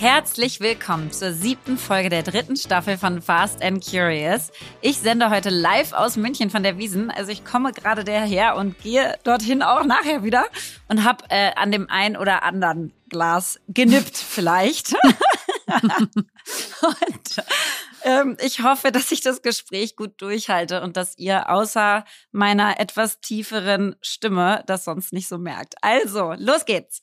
[0.00, 4.50] Herzlich willkommen zur siebten Folge der dritten Staffel von Fast and Curious.
[4.80, 7.10] Ich sende heute live aus München von der Wiesen.
[7.10, 10.46] Also ich komme gerade daher und gehe dorthin auch nachher wieder
[10.88, 14.94] und habe äh, an dem einen oder anderen Glas genippt vielleicht.
[15.66, 17.44] und
[18.02, 23.20] ähm, ich hoffe, dass ich das Gespräch gut durchhalte und dass ihr außer meiner etwas
[23.20, 25.74] tieferen Stimme das sonst nicht so merkt.
[25.82, 27.02] Also, los geht's.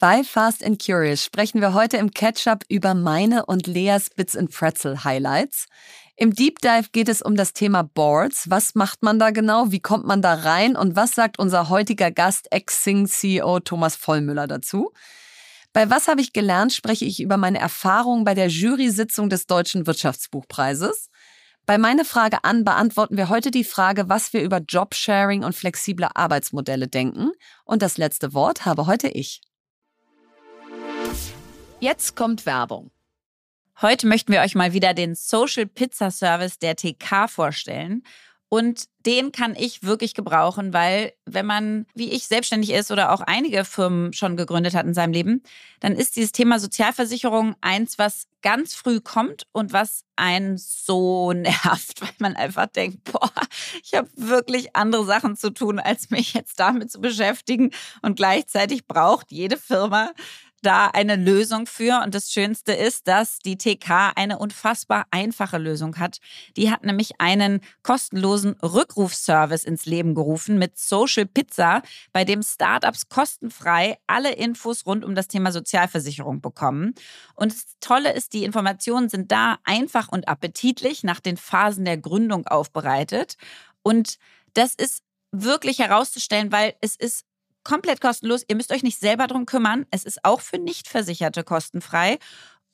[0.00, 4.50] Bei Fast and Curious sprechen wir heute im Catch-up über meine und Leas Bits and
[4.50, 5.66] Pretzel Highlights.
[6.16, 8.48] Im Deep Dive geht es um das Thema Boards.
[8.48, 9.72] Was macht man da genau?
[9.72, 10.74] Wie kommt man da rein?
[10.74, 14.90] Und was sagt unser heutiger Gast, Ex-Sing-CEO Thomas Vollmüller dazu?
[15.74, 19.86] Bei Was habe ich gelernt spreche ich über meine Erfahrungen bei der Jury-Sitzung des Deutschen
[19.86, 21.10] Wirtschaftsbuchpreises.
[21.66, 26.08] Bei meine Frage an beantworten wir heute die Frage, was wir über Jobsharing und flexible
[26.14, 27.32] Arbeitsmodelle denken.
[27.66, 29.42] Und das letzte Wort habe heute ich.
[31.82, 32.90] Jetzt kommt Werbung.
[33.80, 38.02] Heute möchten wir euch mal wieder den Social Pizza Service der TK vorstellen.
[38.50, 43.22] Und den kann ich wirklich gebrauchen, weil wenn man, wie ich, selbstständig ist oder auch
[43.22, 45.42] einige Firmen schon gegründet hat in seinem Leben,
[45.78, 52.02] dann ist dieses Thema Sozialversicherung eins, was ganz früh kommt und was einen so nervt,
[52.02, 53.32] weil man einfach denkt, boah,
[53.82, 57.70] ich habe wirklich andere Sachen zu tun, als mich jetzt damit zu beschäftigen.
[58.02, 60.10] Und gleichzeitig braucht jede Firma
[60.62, 62.02] da eine Lösung für.
[62.02, 66.18] Und das Schönste ist, dass die TK eine unfassbar einfache Lösung hat.
[66.56, 73.08] Die hat nämlich einen kostenlosen Rückrufservice ins Leben gerufen mit Social Pizza, bei dem Startups
[73.08, 76.94] kostenfrei alle Infos rund um das Thema Sozialversicherung bekommen.
[77.34, 81.98] Und das Tolle ist, die Informationen sind da einfach und appetitlich nach den Phasen der
[81.98, 83.36] Gründung aufbereitet.
[83.82, 84.18] Und
[84.54, 85.02] das ist
[85.32, 87.24] wirklich herauszustellen, weil es ist
[87.70, 88.44] komplett kostenlos.
[88.48, 89.86] Ihr müsst euch nicht selber drum kümmern.
[89.92, 92.18] Es ist auch für Nichtversicherte kostenfrei.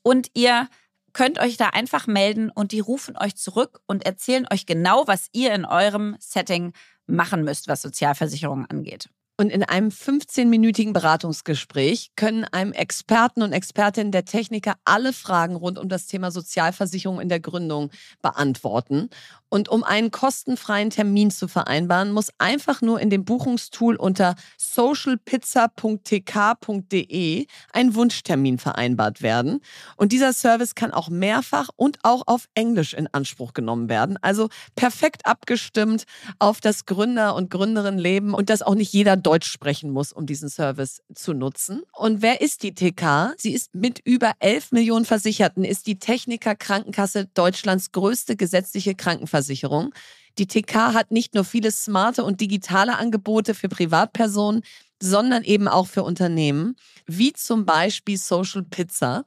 [0.02, 0.68] Und ihr
[1.12, 5.28] könnt euch da einfach melden und die rufen euch zurück und erzählen euch genau, was
[5.32, 6.72] ihr in eurem Setting
[7.06, 9.10] machen müsst, was Sozialversicherungen angeht.
[9.38, 15.78] Und in einem 15-minütigen Beratungsgespräch können einem Experten und Expertinnen der Techniker alle Fragen rund
[15.78, 17.90] um das Thema Sozialversicherung in der Gründung
[18.22, 19.10] beantworten.
[19.48, 27.46] Und um einen kostenfreien Termin zu vereinbaren, muss einfach nur in dem Buchungstool unter socialpizza.tk.de
[27.72, 29.60] ein Wunschtermin vereinbart werden.
[29.96, 34.18] Und dieser Service kann auch mehrfach und auch auf Englisch in Anspruch genommen werden.
[34.20, 36.06] Also perfekt abgestimmt
[36.38, 40.48] auf das Gründer- und Gründerinnenleben und dass auch nicht jeder Deutsch sprechen muss, um diesen
[40.48, 41.82] Service zu nutzen.
[41.92, 43.34] Und wer ist die TK?
[43.36, 49.16] Sie ist mit über 11 Millionen Versicherten, ist die Techniker Krankenkasse Deutschlands größte gesetzliche Krankenversicherung.
[49.26, 49.92] Krankenversicherung.
[50.38, 54.62] Die TK hat nicht nur viele smarte und digitale Angebote für Privatpersonen,
[55.00, 56.76] sondern eben auch für Unternehmen,
[57.06, 59.24] wie zum Beispiel Social Pizza.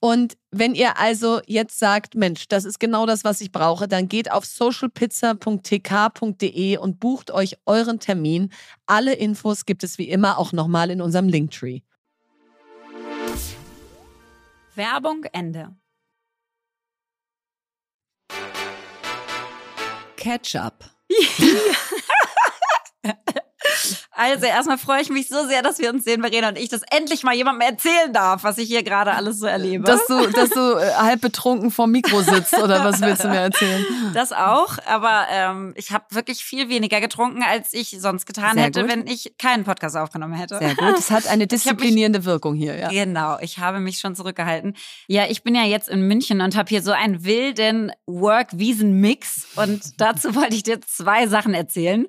[0.00, 4.08] Und wenn ihr also jetzt sagt, Mensch, das ist genau das, was ich brauche, dann
[4.08, 8.52] geht auf socialpizza.tk.de und bucht euch euren Termin.
[8.86, 11.80] Alle Infos gibt es wie immer auch nochmal in unserem Linktree.
[14.76, 15.74] Werbung Ende.
[20.16, 20.84] Ketchup.
[24.18, 26.82] Also erstmal freue ich mich so sehr, dass wir uns sehen, Verena und ich, dass
[26.90, 29.84] endlich mal jemandem erzählen darf, was ich hier gerade alles so erlebe.
[29.84, 33.38] Dass du, dass du äh, halb betrunken vorm Mikro sitzt oder was willst du mir
[33.38, 33.86] erzählen?
[34.14, 38.64] Das auch, aber ähm, ich habe wirklich viel weniger getrunken, als ich sonst getan sehr
[38.64, 38.90] hätte, gut.
[38.90, 40.58] wenn ich keinen Podcast aufgenommen hätte.
[40.58, 40.98] Sehr gut.
[40.98, 42.88] Es hat eine disziplinierende mich, Wirkung hier, ja.
[42.88, 44.74] Genau, ich habe mich schon zurückgehalten.
[45.06, 50.00] Ja, ich bin ja jetzt in München und habe hier so einen wilden Work-Wiesen-Mix und
[50.00, 52.08] dazu wollte ich dir zwei Sachen erzählen.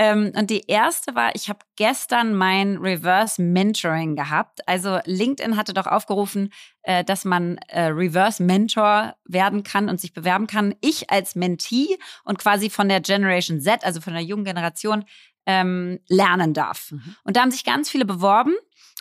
[0.00, 4.60] Ähm, und die erste war, ich habe gestern mein Reverse Mentoring gehabt.
[4.68, 10.12] Also LinkedIn hatte doch aufgerufen, äh, dass man äh, Reverse Mentor werden kann und sich
[10.12, 10.76] bewerben kann.
[10.80, 15.04] Ich als Mentee und quasi von der Generation Z, also von der jungen Generation,
[15.46, 16.92] ähm, lernen darf.
[16.92, 17.16] Mhm.
[17.24, 18.54] Und da haben sich ganz viele beworben.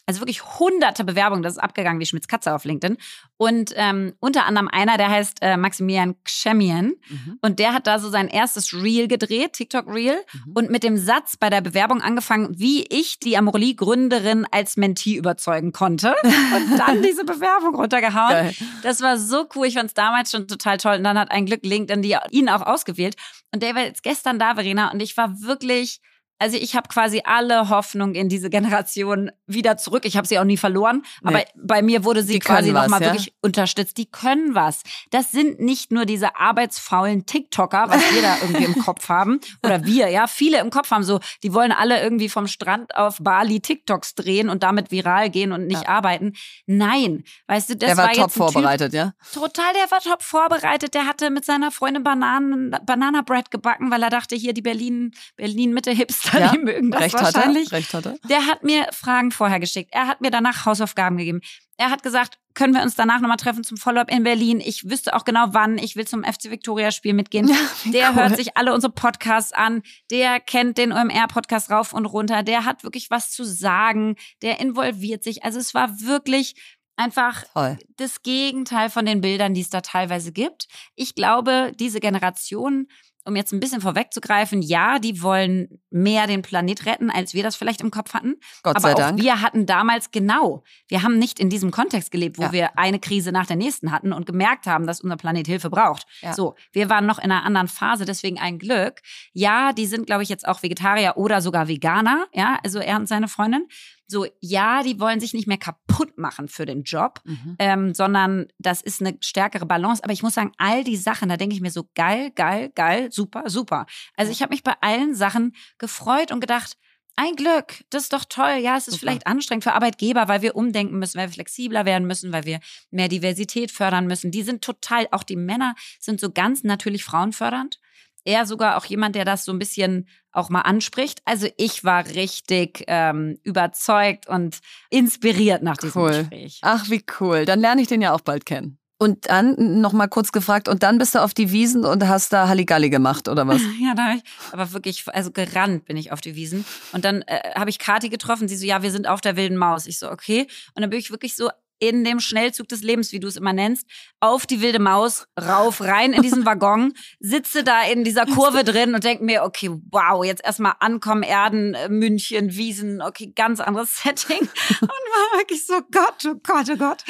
[0.09, 2.95] Also wirklich hunderte Bewerbungen, das ist abgegangen wie Schmitz Katze auf LinkedIn.
[3.35, 6.93] Und ähm, unter anderem einer, der heißt äh, Maximilian Kschemian.
[7.09, 7.39] Mhm.
[7.41, 10.15] Und der hat da so sein erstes Reel gedreht, TikTok Reel.
[10.45, 10.51] Mhm.
[10.53, 15.73] Und mit dem Satz bei der Bewerbung angefangen, wie ich die Amorelie-Gründerin als Mentee überzeugen
[15.73, 16.15] konnte.
[16.23, 18.31] Und dann diese Bewerbung runtergehauen.
[18.31, 18.55] Geil.
[18.83, 19.67] Das war so cool.
[19.67, 20.95] Ich fand es damals schon total toll.
[20.95, 23.17] Und dann hat ein Glück LinkedIn die, ihn auch ausgewählt.
[23.53, 24.89] Und der war jetzt gestern da, Verena.
[24.89, 25.99] Und ich war wirklich
[26.39, 30.05] also ich habe quasi alle Hoffnung in diese Generation wieder zurück.
[30.05, 33.07] Ich habe sie auch nie verloren, aber bei mir wurde sie Die quasi nochmal ja?
[33.07, 33.97] wirklich unterstützt.
[33.97, 34.83] Die können was.
[35.09, 39.85] Das sind nicht nur diese arbeitsfaulen TikToker, was wir da irgendwie im Kopf haben oder
[39.85, 43.59] wir, ja, viele im Kopf haben so, die wollen alle irgendwie vom Strand auf Bali
[43.59, 46.33] TikToks drehen und damit viral gehen und nicht arbeiten.
[46.65, 49.13] Nein, weißt du, das Der war, war top ein Typ, vorbereitet, ja?
[49.33, 50.93] Total, der war top vorbereitet.
[50.93, 55.11] Der hatte mit seiner Freundin Bananen, Banana Bread gebacken, weil er dachte, hier die Berlin,
[55.35, 55.91] Berlin Mitte
[56.31, 57.21] Hipster, Ja, die mögen das Recht er.
[57.23, 57.71] wahrscheinlich.
[57.71, 58.15] Recht hat er.
[58.29, 59.89] Der hat mir Fragen vorher geschickt.
[59.93, 61.41] Er hat mir danach Hausaufgaben gegeben.
[61.77, 64.59] Er hat gesagt, können wir uns danach nochmal treffen zum Follow-up in Berlin?
[64.59, 65.77] Ich wüsste auch genau wann.
[65.77, 67.47] Ich will zum FC Victoria Spiel mitgehen.
[67.83, 68.15] wie der cool.
[68.15, 69.83] hört sich alle unsere Podcasts an.
[70.09, 72.41] Der kennt den OMR-Podcast rauf und runter.
[72.41, 74.15] Der hat wirklich was zu sagen.
[74.41, 75.43] Der involviert sich.
[75.43, 76.55] Also es war wirklich
[76.95, 77.77] einfach Toll.
[77.97, 80.67] das Gegenteil von den Bildern, die es da teilweise gibt.
[80.95, 82.87] Ich glaube, diese Generation,
[83.27, 87.55] um jetzt ein bisschen vorwegzugreifen, ja, die wollen mehr den Planet retten, als wir das
[87.55, 88.35] vielleicht im Kopf hatten.
[88.63, 89.21] Gott Aber sei auch Dank.
[89.21, 92.51] wir hatten damals genau, wir haben nicht in diesem Kontext gelebt, wo Ja.
[92.51, 96.05] wir eine Krise nach der nächsten hatten und gemerkt haben, dass unser Planet Hilfe braucht.
[96.21, 96.33] Ja.
[96.33, 99.01] So, wir waren noch in einer anderen Phase, deswegen ein Glück.
[99.33, 103.07] Ja, die sind, glaube ich, jetzt auch Vegetarier oder sogar Veganer, ja, also er und
[103.07, 103.67] seine Freundin.
[104.07, 107.55] So, ja, die wollen sich nicht mehr kaputt machen für den Job, Mhm.
[107.59, 110.03] ähm, sondern das ist eine stärkere Balance.
[110.03, 113.11] Aber ich muss sagen, all die Sachen, da denke ich mir so geil, geil, geil,
[113.11, 113.85] super, super.
[114.15, 116.77] Also ich habe mich bei allen Sachen gefreut und gedacht,
[117.19, 118.59] ein Glück, das ist doch toll.
[118.61, 118.99] Ja, es ist Super.
[118.99, 122.59] vielleicht anstrengend für Arbeitgeber, weil wir umdenken müssen, weil wir flexibler werden müssen, weil wir
[122.91, 124.29] mehr Diversität fördern müssen.
[124.29, 127.79] Die sind total, auch die Männer sind so ganz natürlich frauenfördernd.
[128.27, 131.21] Er sogar auch jemand, der das so ein bisschen auch mal anspricht.
[131.23, 134.59] Also ich war richtig ähm, überzeugt und
[134.89, 136.09] inspiriert nach diesem Cool.
[136.09, 136.59] Gespräch.
[136.61, 137.45] Ach, wie cool.
[137.45, 138.79] Dann lerne ich den ja auch bald kennen.
[138.99, 142.33] Und dann noch mal kurz gefragt, und dann bist du auf die Wiesen und hast
[142.33, 143.61] da Halligalli gemacht, oder was?
[143.79, 146.65] Ja, da habe ich aber wirklich, also gerannt bin ich auf die Wiesen.
[146.91, 149.55] Und dann äh, habe ich Kati getroffen, sie so, ja, wir sind auf der wilden
[149.55, 149.85] Maus.
[149.87, 150.47] Ich so, okay.
[150.75, 153.53] Und dann bin ich wirklich so in dem Schnellzug des Lebens, wie du es immer
[153.53, 153.85] nennst,
[154.19, 158.95] auf die wilde Maus, rauf, rein in diesen Waggon, sitze da in dieser Kurve drin
[158.95, 163.97] und denke mir, okay, wow, jetzt erstmal ankommen, Erden, äh, München, Wiesen, okay, ganz anderes
[164.03, 164.41] Setting.
[164.81, 167.03] Und war wirklich so, Gott, oh Gott, oh Gott.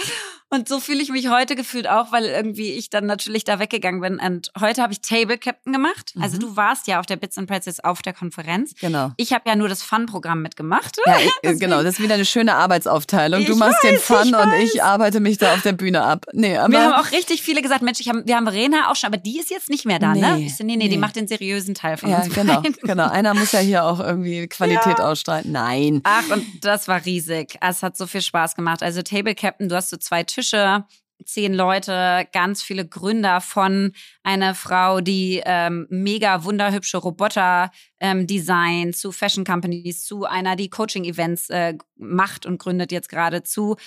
[0.49, 3.99] Und so fühle ich mich heute gefühlt auch, weil irgendwie ich dann natürlich da weggegangen
[3.99, 4.17] bin.
[4.19, 6.13] Und heute habe ich Table Captain gemacht.
[6.21, 6.41] Also Mhm.
[6.41, 8.73] du warst ja auf der Bits and Pretzels auf der Konferenz.
[8.79, 9.11] Genau.
[9.17, 10.97] Ich habe ja nur das Fun-Programm mitgemacht.
[11.05, 13.43] Ja, ich, genau, das ist wieder eine schöne Arbeitsaufteilung.
[13.45, 16.25] Du machst den weiß, Fun ich und ich arbeite mich da auf der Bühne ab.
[16.31, 19.07] Nee, aber Wir haben auch richtig viele gesagt, Mensch, hab, wir haben Verena auch schon,
[19.07, 20.35] aber die ist jetzt nicht mehr da, ne?
[20.37, 20.97] Nee, Ich so, nee, nee, die nee.
[20.97, 22.33] macht den seriösen Teil von ja, uns.
[22.33, 22.75] genau, beiden.
[22.83, 23.09] genau.
[23.09, 25.51] Einer muss ja hier auch irgendwie Qualität ausstrahlen.
[25.51, 25.99] Nein.
[26.05, 27.57] Ach, und das war riesig.
[27.59, 28.81] Es hat so viel Spaß gemacht.
[28.81, 30.85] Also Table Captain, du hast so zwei Tische,
[31.25, 33.91] zehn Leute, ganz viele Gründer von
[34.21, 40.69] einer Frau, die ähm, mega wunderhübsche Roboter ähm, designt, zu Fashion Companies, zu einer, die
[40.69, 43.77] Coaching-Events äh, macht und gründet jetzt gerade zu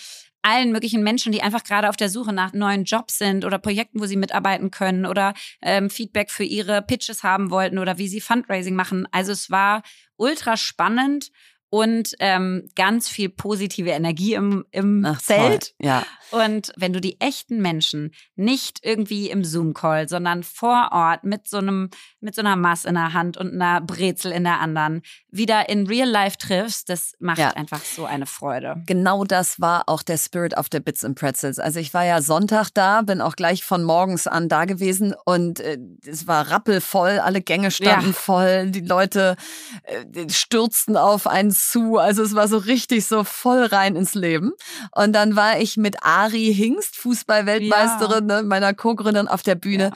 [0.43, 4.01] allen möglichen Menschen, die einfach gerade auf der Suche nach neuen Jobs sind oder Projekten,
[4.01, 8.21] wo sie mitarbeiten können oder ähm, Feedback für ihre Pitches haben wollten oder wie sie
[8.21, 9.07] Fundraising machen.
[9.13, 9.83] Also es war
[10.17, 11.31] ultra spannend
[11.71, 15.73] und ähm, ganz viel positive Energie im, im Ach, Zelt.
[15.79, 15.87] Toll.
[15.89, 16.05] Ja.
[16.33, 21.57] Und wenn du die echten Menschen nicht irgendwie im Zoom-Call, sondern vor Ort mit so
[21.59, 21.91] einem,
[22.21, 25.87] mit so einer Maß in der Hand und einer Brezel in der anderen wieder in
[25.89, 27.51] Real Life triffst, das macht Ja.
[27.51, 28.83] einfach so eine Freude.
[28.87, 31.59] Genau das war auch der Spirit of the Bits and Pretzels.
[31.59, 35.59] Also ich war ja Sonntag da, bin auch gleich von morgens an da gewesen und
[35.61, 38.13] äh, es war rappelvoll, alle Gänge standen Ja.
[38.13, 39.37] voll, die Leute
[39.85, 44.53] äh, stürzten auf einen zu, also es war so richtig so voll rein ins Leben.
[44.93, 49.91] Und dann war ich mit Ari Hingst, Fußball-Weltmeisterin, ne, meiner Co-Gründerin auf der Bühne.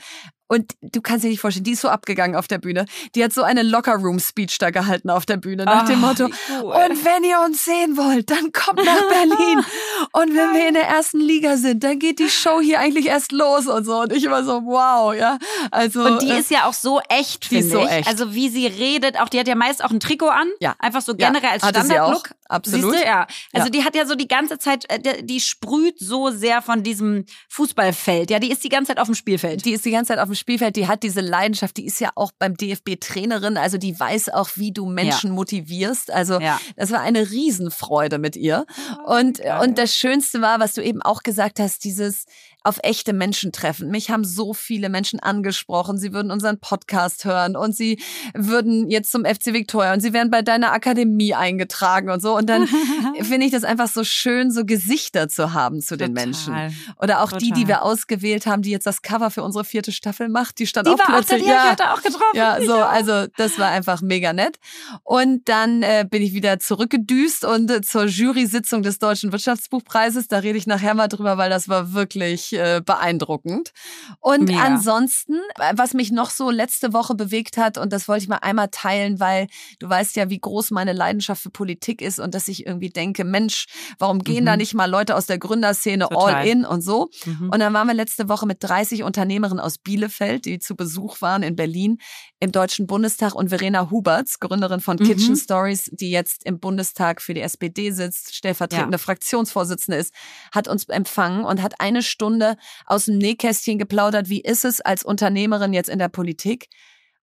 [0.47, 2.85] Und du kannst dir nicht vorstellen, die ist so abgegangen auf der Bühne.
[3.15, 6.25] Die hat so eine Locker-Room-Speech da gehalten auf der Bühne nach dem Ah, Motto,
[6.61, 6.65] cool.
[6.73, 9.63] und wenn ihr uns sehen wollt, dann kommt nach Berlin.
[10.11, 13.31] Und wenn wir in der ersten Liga sind, dann geht die Show hier eigentlich erst
[13.31, 14.01] los und so.
[14.01, 15.39] Und ich war so, wow, ja.
[15.71, 17.89] Also, Und die äh, ist ja auch so echt, finde so ich.
[17.89, 18.07] echt.
[18.07, 20.47] Also wie sie redet, auch die hat ja meist auch ein Trikot an.
[20.59, 20.75] Ja.
[20.79, 22.29] Einfach so Ja, generell als hatte sie Standardlook.
[22.47, 22.91] Absolut.
[22.91, 23.25] Siehst du, ja.
[23.53, 23.71] Also Ja.
[23.71, 27.25] die hat ja so die ganze Zeit, äh, die, die sprüht so sehr von diesem
[27.49, 28.29] Fußballfeld.
[28.29, 29.65] Ja, die ist die ganze Zeit auf dem Spielfeld.
[29.65, 32.11] Die ist die ganze Zeit auf dem Spielfeld, die hat diese Leidenschaft, die ist ja
[32.15, 36.11] auch beim DFB Trainerin, also die weiß auch, wie du Menschen motivierst.
[36.11, 36.59] Also Ja.
[36.75, 38.65] das war eine Riesenfreude mit ihr.
[39.05, 39.61] Und, geil.
[39.61, 42.25] und das Schönste war, was du eben auch gesagt hast, dieses
[42.65, 43.89] auf echte Menschen treffen.
[43.89, 48.01] Mich haben so viele Menschen angesprochen, sie würden unseren Podcast hören und sie
[48.33, 52.35] würden jetzt zum FC Victoria und sie wären bei deiner Akademie eingetragen und so.
[52.35, 52.67] Und dann
[53.21, 56.07] finde ich das einfach so schön, so Gesichter zu haben zu Total.
[56.07, 56.55] den Menschen.
[57.01, 57.39] Oder auch Total.
[57.39, 60.65] die, die wir ausgewählt haben, die jetzt das Cover für unsere vierte Staffel macht, die
[60.65, 61.43] stand die auch war plötzlich.
[61.43, 62.23] Auch die ja, ich auch getroffen.
[62.33, 64.57] Ja, so, also das war einfach mega nett.
[65.03, 70.27] Und dann äh, bin ich wieder zurückgedüst und äh, zur Jury-Sitzung des Deutschen Wirtschaftsbuchpreises.
[70.27, 73.71] Da rede ich nachher mal drüber, weil das war wirklich äh, beeindruckend.
[74.19, 74.63] Und mega.
[74.63, 78.37] ansonsten, äh, was mich noch so letzte Woche bewegt hat, und das wollte ich mal
[78.37, 79.47] einmal teilen, weil
[79.79, 83.23] du weißt ja, wie groß meine Leidenschaft für Politik ist und dass ich irgendwie denke,
[83.23, 83.65] Mensch,
[83.99, 84.47] warum gehen mhm.
[84.47, 86.35] da nicht mal Leute aus der Gründerszene Total.
[86.35, 87.09] all in und so?
[87.25, 87.49] Mhm.
[87.49, 91.43] Und dann waren wir letzte Woche mit 30 Unternehmerinnen aus Bielefeld, die zu Besuch waren
[91.43, 91.97] in Berlin
[92.39, 95.05] im Deutschen Bundestag und Verena Huberts, Gründerin von mhm.
[95.05, 98.99] Kitchen Stories, die jetzt im Bundestag für die SPD sitzt, stellvertretende ja.
[98.99, 100.13] Fraktionsvorsitzende ist,
[100.51, 102.44] hat uns empfangen und hat eine Stunde
[102.85, 106.67] aus dem Nähkästchen geplaudert, wie ist es als Unternehmerin jetzt in der Politik?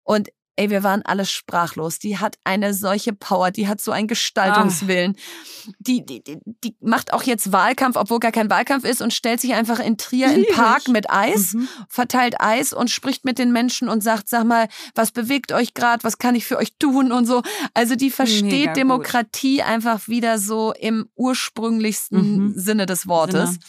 [0.04, 2.00] Und ey, wir waren alle sprachlos.
[2.00, 5.16] Die hat eine solche Power, die hat so einen Gestaltungswillen.
[5.16, 5.72] Ah.
[5.80, 9.40] Die, die, die, die macht auch jetzt Wahlkampf, obwohl gar kein Wahlkampf ist und stellt
[9.40, 11.68] sich einfach in Trier in Park mit Eis, mhm.
[11.88, 16.04] verteilt Eis und spricht mit den Menschen und sagt, sag mal, was bewegt euch gerade,
[16.04, 17.44] was kann ich für euch tun und so.
[17.74, 19.68] Also die versteht Mega Demokratie gut.
[19.68, 22.54] einfach wieder so im ursprünglichsten mhm.
[22.56, 23.52] Sinne des Wortes.
[23.52, 23.60] Sinne.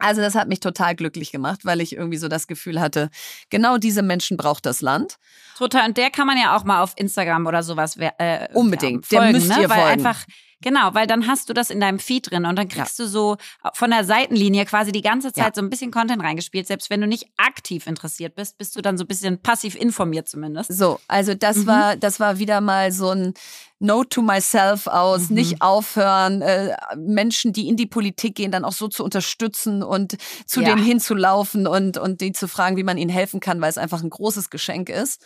[0.00, 3.10] Also das hat mich total glücklich gemacht, weil ich irgendwie so das Gefühl hatte,
[3.50, 5.18] genau diese Menschen braucht das Land.
[5.58, 5.88] Total.
[5.88, 9.10] Und der kann man ja auch mal auf Instagram oder sowas äh, unbedingt.
[9.10, 9.62] Ja, folgen, der müsst ne?
[9.62, 10.06] ihr weil folgen.
[10.06, 10.24] einfach
[10.62, 13.04] Genau, weil dann hast du das in deinem Feed drin und dann kriegst ja.
[13.04, 13.36] du so
[13.72, 15.52] von der Seitenlinie quasi die ganze Zeit ja.
[15.54, 16.66] so ein bisschen Content reingespielt.
[16.66, 20.28] Selbst wenn du nicht aktiv interessiert bist, bist du dann so ein bisschen passiv informiert
[20.28, 20.72] zumindest.
[20.72, 21.66] So, also das mhm.
[21.66, 23.34] war, das war wieder mal so ein
[23.78, 25.36] Note to myself aus, mhm.
[25.36, 30.18] nicht aufhören, äh, Menschen, die in die Politik gehen, dann auch so zu unterstützen und
[30.44, 30.68] zu ja.
[30.68, 34.02] denen hinzulaufen und, und die zu fragen, wie man ihnen helfen kann, weil es einfach
[34.02, 35.22] ein großes Geschenk ist.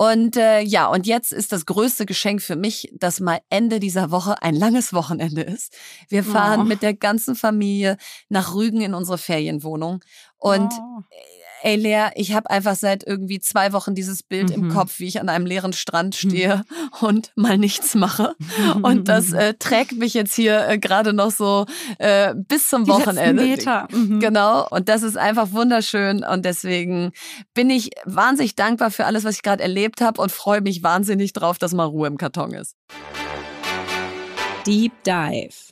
[0.00, 4.10] Und äh, ja, und jetzt ist das größte Geschenk für mich, dass mal Ende dieser
[4.10, 5.76] Woche ein langes Wochenende ist.
[6.08, 6.64] Wir fahren oh.
[6.64, 7.98] mit der ganzen Familie
[8.30, 10.02] nach Rügen in unsere Ferienwohnung.
[10.38, 11.02] Und oh
[11.62, 14.64] ey Lea, ich habe einfach seit irgendwie zwei Wochen dieses Bild mhm.
[14.64, 16.28] im Kopf, wie ich an einem leeren Strand mhm.
[16.28, 17.06] stehe mhm.
[17.06, 18.34] und mal nichts mache.
[18.82, 21.66] Und das äh, trägt mich jetzt hier äh, gerade noch so
[21.98, 23.42] äh, bis zum Die Wochenende.
[23.42, 23.88] Meter.
[23.90, 24.20] Mhm.
[24.20, 24.66] Genau.
[24.68, 26.24] Und das ist einfach wunderschön.
[26.24, 27.12] Und deswegen
[27.54, 31.32] bin ich wahnsinnig dankbar für alles, was ich gerade erlebt habe und freue mich wahnsinnig
[31.32, 32.74] drauf, dass mal Ruhe im Karton ist.
[34.66, 35.69] Deep Dive.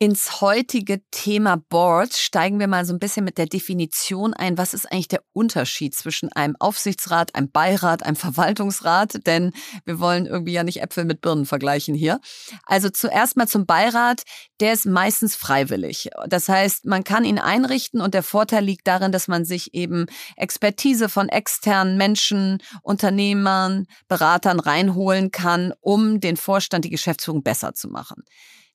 [0.00, 4.56] Ins heutige Thema Boards steigen wir mal so ein bisschen mit der Definition ein.
[4.56, 9.26] Was ist eigentlich der Unterschied zwischen einem Aufsichtsrat, einem Beirat, einem Verwaltungsrat?
[9.26, 9.50] Denn
[9.86, 12.20] wir wollen irgendwie ja nicht Äpfel mit Birnen vergleichen hier.
[12.64, 14.22] Also zuerst mal zum Beirat.
[14.60, 16.10] Der ist meistens freiwillig.
[16.28, 20.06] Das heißt, man kann ihn einrichten und der Vorteil liegt darin, dass man sich eben
[20.36, 27.88] Expertise von externen Menschen, Unternehmern, Beratern reinholen kann, um den Vorstand, die Geschäftsführung besser zu
[27.88, 28.22] machen.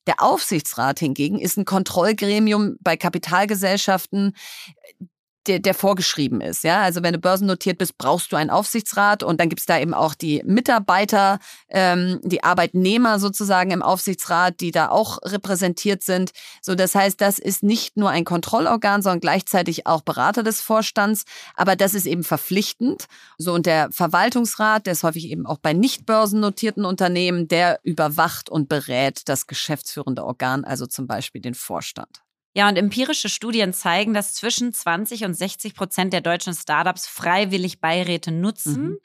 [0.06, 4.34] Der Aufsichtsrat hingegen ist ein Kontrollgremium bei Kapitalgesellschaften,
[5.46, 6.64] der, der vorgeschrieben ist.
[6.64, 9.94] Ja, also wenn du börsennotiert bist, brauchst du einen Aufsichtsrat und dann gibt's da eben
[9.94, 16.32] auch die Mitarbeiter, ähm, die Arbeitnehmer sozusagen im Aufsichtsrat, die da auch repräsentiert sind.
[16.62, 21.24] So, das heißt, das ist nicht nur ein Kontrollorgan, sondern gleichzeitig auch Berater des Vorstands.
[21.54, 23.06] Aber das ist eben verpflichtend.
[23.38, 28.48] So und der Verwaltungsrat, der ist häufig eben auch bei nicht börsennotierten Unternehmen, der überwacht
[28.48, 32.23] und berät das geschäftsführende Organ, also zum Beispiel den Vorstand.
[32.54, 37.80] Ja, und empirische Studien zeigen, dass zwischen 20 und 60 Prozent der deutschen Startups freiwillig
[37.80, 38.82] Beiräte nutzen.
[38.82, 38.98] Mhm.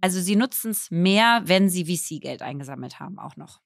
[0.00, 3.60] Also sie nutzen es mehr, wenn sie VC-Geld eingesammelt haben, auch noch.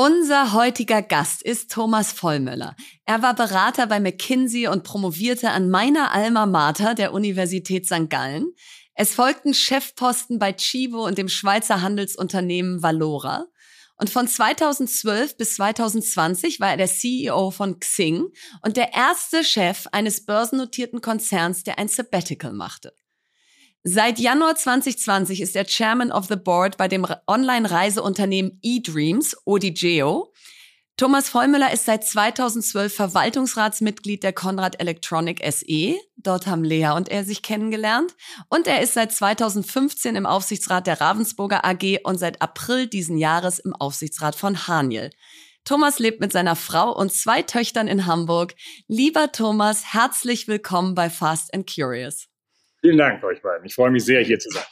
[0.00, 2.76] Unser heutiger Gast ist Thomas Vollmöller.
[3.04, 8.08] Er war Berater bei McKinsey und promovierte an meiner Alma Mater der Universität St.
[8.08, 8.52] Gallen.
[8.94, 13.46] Es folgten Chefposten bei Chivo und dem Schweizer Handelsunternehmen Valora.
[13.98, 18.28] Und von 2012 bis 2020 war er der CEO von Xing
[18.62, 22.92] und der erste Chef eines börsennotierten Konzerns, der ein Sabbatical machte.
[23.82, 30.32] Seit Januar 2020 ist er Chairman of the Board bei dem Online-Reiseunternehmen eDreams, ODGEO,
[30.98, 35.96] Thomas Vollmüller ist seit 2012 Verwaltungsratsmitglied der Konrad Electronic SE.
[36.16, 38.16] Dort haben Lea und er sich kennengelernt.
[38.48, 43.60] Und er ist seit 2015 im Aufsichtsrat der Ravensburger AG und seit April diesen Jahres
[43.60, 45.12] im Aufsichtsrat von Haniel.
[45.64, 48.56] Thomas lebt mit seiner Frau und zwei Töchtern in Hamburg.
[48.88, 52.26] Lieber Thomas, herzlich willkommen bei Fast and Curious.
[52.80, 53.64] Vielen Dank euch beiden.
[53.64, 54.64] Ich freue mich sehr, hier zu sein.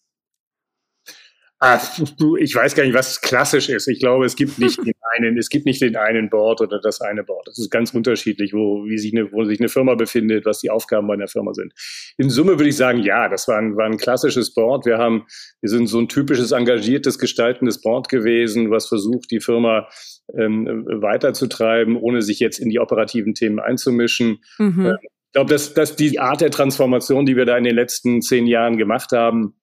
[1.60, 1.80] Ah,
[2.16, 3.88] du, ich weiß gar nicht, was klassisch ist.
[3.88, 7.00] Ich glaube, es gibt nicht den einen, es gibt nicht den einen Board oder das
[7.00, 7.48] eine Board.
[7.48, 10.70] Das ist ganz unterschiedlich, wo, wie sich eine, wo sich eine Firma befindet, was die
[10.70, 11.72] Aufgaben bei einer Firma sind.
[12.16, 14.86] In Summe würde ich sagen, ja, das war ein, war ein klassisches Board.
[14.86, 15.26] Wir haben,
[15.60, 19.88] wir sind so ein typisches engagiertes, gestaltendes Board gewesen, was versucht, die Firma
[20.36, 24.38] ähm, weiterzutreiben, ohne sich jetzt in die operativen Themen einzumischen.
[24.58, 24.86] Mhm.
[24.86, 28.22] Äh, ich glaube, dass, dass die Art der Transformation, die wir da in den letzten
[28.22, 29.54] zehn Jahren gemacht haben,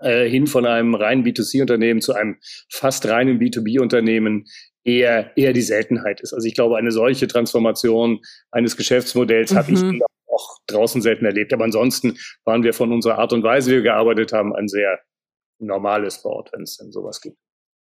[0.00, 2.36] äh, hin von einem reinen B2C-Unternehmen zu einem
[2.70, 4.46] fast reinen B2B-Unternehmen
[4.84, 6.32] eher, eher die Seltenheit ist.
[6.32, 9.56] Also ich glaube, eine solche Transformation eines Geschäftsmodells mhm.
[9.56, 11.52] habe ich auch draußen selten erlebt.
[11.52, 15.00] Aber ansonsten waren wir von unserer Art und Weise, wie wir gearbeitet haben, ein sehr
[15.58, 17.36] normales Board, wenn es denn sowas gibt.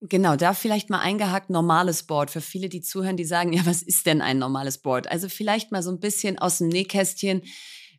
[0.05, 3.83] Genau, da vielleicht mal eingehakt normales Board für viele, die zuhören, die sagen, ja, was
[3.83, 5.09] ist denn ein normales Board?
[5.11, 7.43] Also vielleicht mal so ein bisschen aus dem Nähkästchen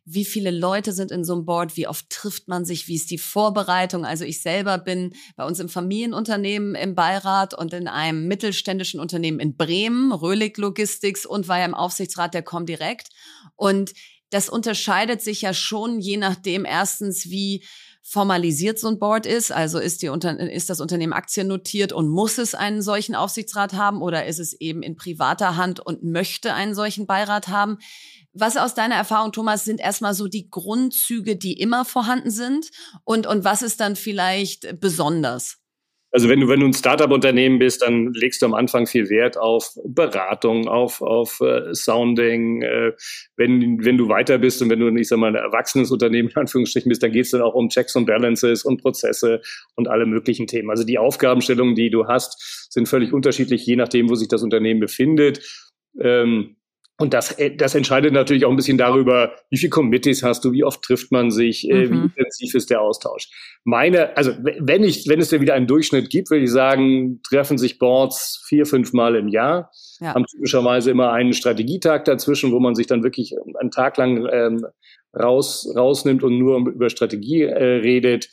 [0.04, 3.10] wie viele Leute sind in so einem Board, wie oft trifft man sich, wie ist
[3.10, 4.04] die Vorbereitung.
[4.04, 9.40] Also ich selber bin bei uns im Familienunternehmen im Beirat und in einem mittelständischen Unternehmen
[9.40, 13.08] in Bremen, Röhlig Logistics und war ja im Aufsichtsrat der Comdirect.
[13.56, 13.92] Und
[14.30, 17.64] das unterscheidet sich ja schon je nachdem erstens, wie
[18.06, 19.50] formalisiert so ein Board ist.
[19.50, 24.02] Also ist, die Unter ist das Unternehmen aktiennotiert und muss es einen solchen Aufsichtsrat haben
[24.02, 27.78] oder ist es eben in privater Hand und möchte einen solchen Beirat haben?
[28.34, 32.70] Was aus deiner Erfahrung, Thomas, sind erstmal so die Grundzüge, die immer vorhanden sind?
[33.04, 35.58] Und, und was ist dann vielleicht besonders?
[36.14, 39.36] Also wenn du, wenn du ein Startup-Unternehmen bist, dann legst du am Anfang viel Wert
[39.36, 42.62] auf Beratung, auf, auf äh, Sounding.
[42.62, 42.92] Äh,
[43.36, 46.36] wenn, wenn du weiter bist und wenn du, ich sag mal, ein erwachsenes Unternehmen in
[46.36, 49.42] Anführungsstrichen bist, dann geht es dann auch um Checks und Balances und Prozesse
[49.74, 50.70] und alle möglichen Themen.
[50.70, 54.78] Also die Aufgabenstellungen, die du hast, sind völlig unterschiedlich, je nachdem, wo sich das Unternehmen
[54.78, 55.40] befindet.
[56.00, 56.54] Ähm,
[56.96, 60.52] und das, äh, das entscheidet natürlich auch ein bisschen darüber, wie viele Committees hast du,
[60.52, 61.90] wie oft trifft man sich, äh, mhm.
[61.90, 63.28] wie intensiv ist der Austausch.
[63.64, 67.58] Meine, also wenn ich, wenn es ja wieder einen Durchschnitt gibt, würde ich sagen, treffen
[67.58, 70.14] sich Boards vier, fünf Mal im Jahr, ja.
[70.14, 74.64] haben typischerweise immer einen Strategietag dazwischen, wo man sich dann wirklich einen Tag lang ähm,
[75.18, 78.28] raus, rausnimmt und nur über Strategie äh, redet.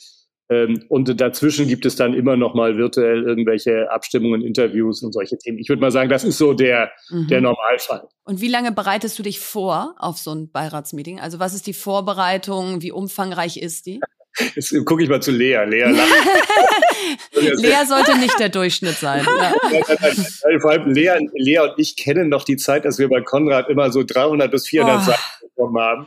[0.52, 5.38] Ähm, und dazwischen gibt es dann immer noch mal virtuell irgendwelche Abstimmungen, Interviews und solche
[5.38, 5.58] Themen.
[5.58, 7.28] Ich würde mal sagen, das ist so der, mhm.
[7.28, 8.08] der Normalfall.
[8.24, 11.20] Und wie lange bereitest du dich vor auf so ein Beiratsmeeting?
[11.20, 12.82] Also was ist die Vorbereitung?
[12.82, 14.00] Wie umfangreich ist die?
[14.54, 15.64] Jetzt gucke ich mal zu Lea.
[15.66, 15.84] Lea,
[17.34, 19.26] Lea sollte nicht der Durchschnitt sein.
[19.26, 19.54] Ja.
[20.60, 23.90] Vor allem Lea, Lea und ich kennen noch die Zeit, dass wir bei Konrad immer
[23.92, 25.04] so 300 bis 400 oh.
[25.04, 25.20] Seiten
[25.54, 26.06] bekommen haben.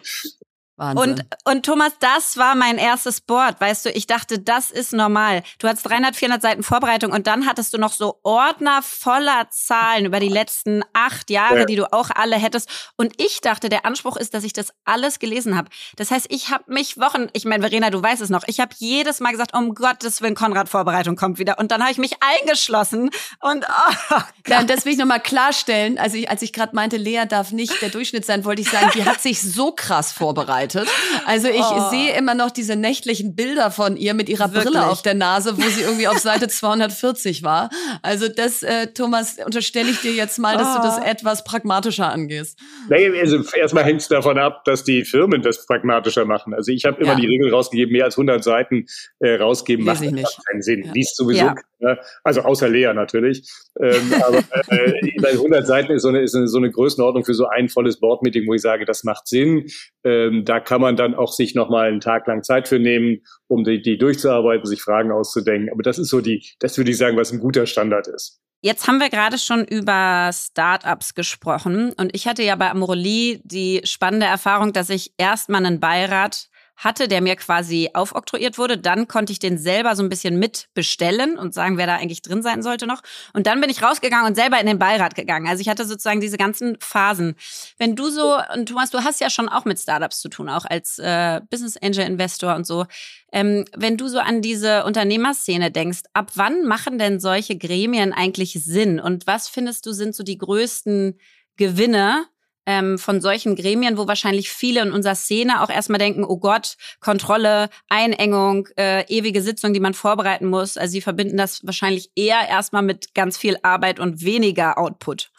[0.77, 1.11] Wahnsinn.
[1.11, 5.41] Und, und Thomas, das war mein erstes Board, weißt du, ich dachte, das ist normal.
[5.57, 10.05] Du hattest 300, 400 Seiten Vorbereitung und dann hattest du noch so Ordner voller Zahlen
[10.05, 11.65] über die letzten acht Jahre, ja.
[11.65, 12.69] die du auch alle hättest.
[12.97, 15.69] Und ich dachte, der Anspruch ist, dass ich das alles gelesen habe.
[15.95, 18.71] Das heißt, ich habe mich Wochen, ich meine, Verena, du weißt es noch, ich habe
[18.77, 21.57] jedes Mal gesagt, um Gottes Willen, Konrad, Vorbereitung kommt wieder.
[21.57, 24.15] Und dann habe ich mich eingeschlossen und oh
[24.47, 25.97] ja, und das will ich nochmal klarstellen.
[25.97, 28.91] Also ich, als ich gerade meinte, Lea darf nicht der Durchschnitt sein, wollte ich sagen,
[28.93, 30.89] die hat sich so krass vorbereitet vorbereitet.
[31.25, 31.89] Also ich oh.
[31.89, 34.73] sehe immer noch diese nächtlichen Bilder von ihr mit ihrer Wirklich?
[34.73, 37.69] Brille auf der Nase, wo sie irgendwie auf Seite 240 war.
[38.01, 40.77] Also das, äh, Thomas, unterstelle ich dir jetzt mal, dass oh.
[40.77, 41.03] du das oh.
[41.03, 42.59] etwas pragmatischer angehst.
[42.89, 46.53] Nee, also erstmal hängt es davon ab, dass die Firmen das pragmatischer machen.
[46.53, 47.19] Also ich habe immer ja.
[47.19, 48.85] die Regel rausgegeben, mehr als 100 Seiten
[49.19, 50.83] äh, rausgeben Lese macht keinen Sinn.
[50.85, 50.93] Ja.
[50.93, 51.55] Liest sowieso ja.
[51.85, 51.99] Ne?
[52.23, 53.47] Also außer Lea natürlich.
[53.79, 57.69] Ähm, aber äh, 100 Seiten ist so, eine, ist so eine Größenordnung für so ein
[57.69, 59.67] volles Board-Meeting, wo ich sage, das macht Sinn.
[60.03, 63.63] Ähm, da kann man dann auch sich nochmal einen Tag lang Zeit für nehmen, um
[63.63, 65.69] die, die durchzuarbeiten, sich Fragen auszudenken.
[65.71, 68.41] Aber das ist so die, das würde ich sagen, was ein guter Standard ist.
[68.61, 73.81] Jetzt haben wir gerade schon über Startups gesprochen und ich hatte ja bei Amorelie die
[73.83, 78.77] spannende Erfahrung, dass ich erstmal einen Beirat hatte, der mir quasi aufoktroyiert wurde.
[78.77, 82.43] Dann konnte ich den selber so ein bisschen mitbestellen und sagen, wer da eigentlich drin
[82.43, 83.01] sein sollte noch.
[83.33, 85.47] Und dann bin ich rausgegangen und selber in den Beirat gegangen.
[85.47, 87.35] Also ich hatte sozusagen diese ganzen Phasen.
[87.77, 90.65] Wenn du so, und Thomas, du hast ja schon auch mit Startups zu tun, auch
[90.65, 92.85] als äh, Business Angel Investor und so.
[93.31, 98.53] Ähm, wenn du so an diese Unternehmerszene denkst, ab wann machen denn solche Gremien eigentlich
[98.53, 98.99] Sinn?
[98.99, 101.17] Und was findest du sind so die größten
[101.57, 102.25] Gewinne
[102.65, 106.77] ähm, von solchen Gremien, wo wahrscheinlich viele in unserer Szene auch erstmal denken, oh Gott,
[106.99, 110.77] Kontrolle, Einengung, äh, ewige Sitzung, die man vorbereiten muss.
[110.77, 115.31] Also sie verbinden das wahrscheinlich eher erstmal mit ganz viel Arbeit und weniger Output.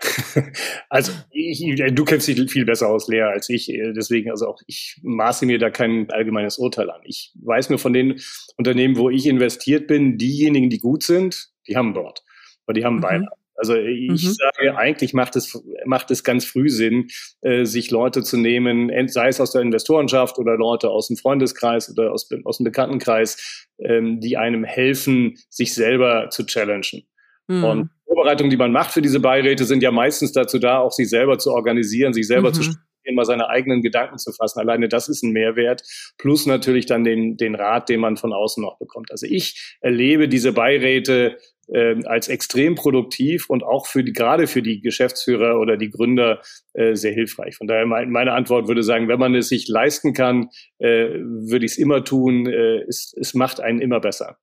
[0.88, 1.60] Also ich,
[1.92, 3.66] du kennst dich viel besser aus, Lea, als ich.
[3.96, 7.00] Deswegen, also auch ich maße mir da kein allgemeines Urteil an.
[7.04, 8.20] Ich weiß nur von den
[8.56, 12.22] Unternehmen, wo ich investiert bin, diejenigen, die gut sind, die haben Board.
[12.66, 13.00] Aber die haben mhm.
[13.00, 13.38] Beirat.
[13.56, 14.16] Also ich mhm.
[14.16, 17.08] sage, eigentlich macht es, macht es ganz früh Sinn,
[17.42, 21.90] äh, sich Leute zu nehmen, sei es aus der Investorenschaft oder Leute aus dem Freundeskreis
[21.90, 27.06] oder aus, aus dem Bekanntenkreis, ähm, die einem helfen, sich selber zu challengen.
[27.46, 27.64] Mhm.
[27.64, 31.08] Und Vorbereitungen, die man macht für diese Beiräte, sind ja meistens dazu da, auch sich
[31.08, 32.54] selber zu organisieren, sich selber mhm.
[32.54, 34.60] zu studieren, mal seine eigenen Gedanken zu fassen.
[34.60, 35.82] Alleine das ist ein Mehrwert.
[36.16, 39.10] Plus natürlich dann den, den Rat, den man von außen noch bekommt.
[39.10, 41.36] Also ich erlebe diese Beiräte
[41.68, 46.40] äh, als extrem produktiv und auch für die, gerade für die Geschäftsführer oder die Gründer
[46.72, 47.56] äh, sehr hilfreich.
[47.56, 51.64] Von daher mein, meine Antwort würde sagen, wenn man es sich leisten kann, äh, würde
[51.64, 52.46] ich es immer tun.
[52.46, 54.38] Äh, es, es macht einen immer besser.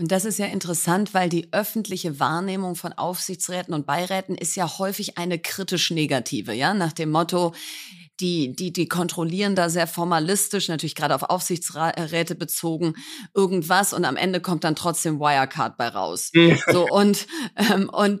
[0.00, 4.78] Und das ist ja interessant, weil die öffentliche Wahrnehmung von Aufsichtsräten und Beiräten ist ja
[4.78, 7.52] häufig eine kritisch negative, ja, nach dem Motto,
[8.20, 12.94] die, die, die kontrollieren da sehr formalistisch, natürlich gerade auf Aufsichtsräte bezogen,
[13.34, 16.30] irgendwas und am Ende kommt dann trotzdem Wirecard bei raus.
[16.70, 18.20] so und, ähm, und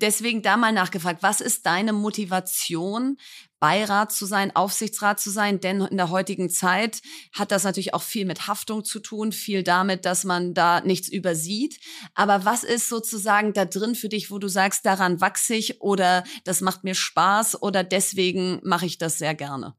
[0.00, 3.16] deswegen da mal nachgefragt, was ist deine Motivation,
[3.64, 7.00] Beirat zu sein, Aufsichtsrat zu sein, denn in der heutigen Zeit
[7.32, 11.08] hat das natürlich auch viel mit Haftung zu tun, viel damit, dass man da nichts
[11.08, 11.80] übersieht.
[12.14, 16.24] Aber was ist sozusagen da drin für dich, wo du sagst, daran wachse ich oder
[16.44, 19.74] das macht mir Spaß oder deswegen mache ich das sehr gerne?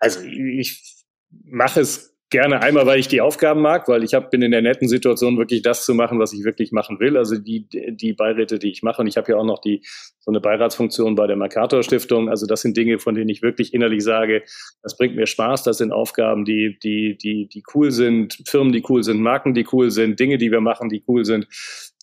[0.00, 4.42] Also ich mache es gerne einmal, weil ich die Aufgaben mag, weil ich hab, bin
[4.42, 7.16] in der netten Situation, wirklich das zu machen, was ich wirklich machen will.
[7.16, 9.02] Also die, die Beiräte, die ich mache.
[9.02, 9.82] Und ich habe ja auch noch die
[10.18, 12.28] so eine Beiratsfunktion bei der Mercator Stiftung.
[12.28, 14.42] Also das sind Dinge, von denen ich wirklich innerlich sage,
[14.82, 15.62] das bringt mir Spaß.
[15.62, 19.66] Das sind Aufgaben, die, die, die, die cool sind, Firmen, die cool sind, Marken, die
[19.72, 21.46] cool sind, Dinge, die wir machen, die cool sind.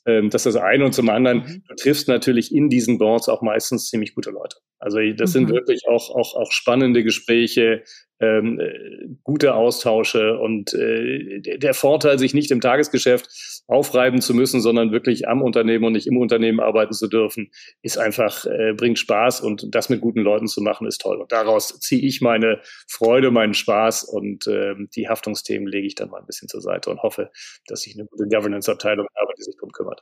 [0.06, 0.86] Ähm, das ist das eine.
[0.86, 1.64] Und zum anderen, mhm.
[1.68, 4.58] du triffst natürlich in diesen Boards auch meistens ziemlich gute Leute.
[4.80, 5.34] Also das mhm.
[5.34, 7.84] sind wirklich auch, auch, auch spannende Gespräche,
[8.20, 14.62] ähm, äh, gute Austausche und äh, der Vorteil, sich nicht im Tagesgeschäft aufreiben zu müssen,
[14.62, 17.52] sondern wirklich am Unternehmen und nicht im Unternehmen arbeiten zu dürfen,
[17.82, 21.22] ist einfach, äh, bringt Spaß und das mit guten Leuten zu machen, ist toll.
[21.22, 26.10] Und daraus ziehe ich meine Freude, meinen Spaß und äh, die Haftungsthemen lege ich dann
[26.10, 27.32] mal ein bisschen zur Seite und hoffe,
[27.68, 30.02] dass ich eine gute Governance-Abteilung habe, die sich darum kümmert.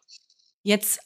[0.63, 0.99] Jetzt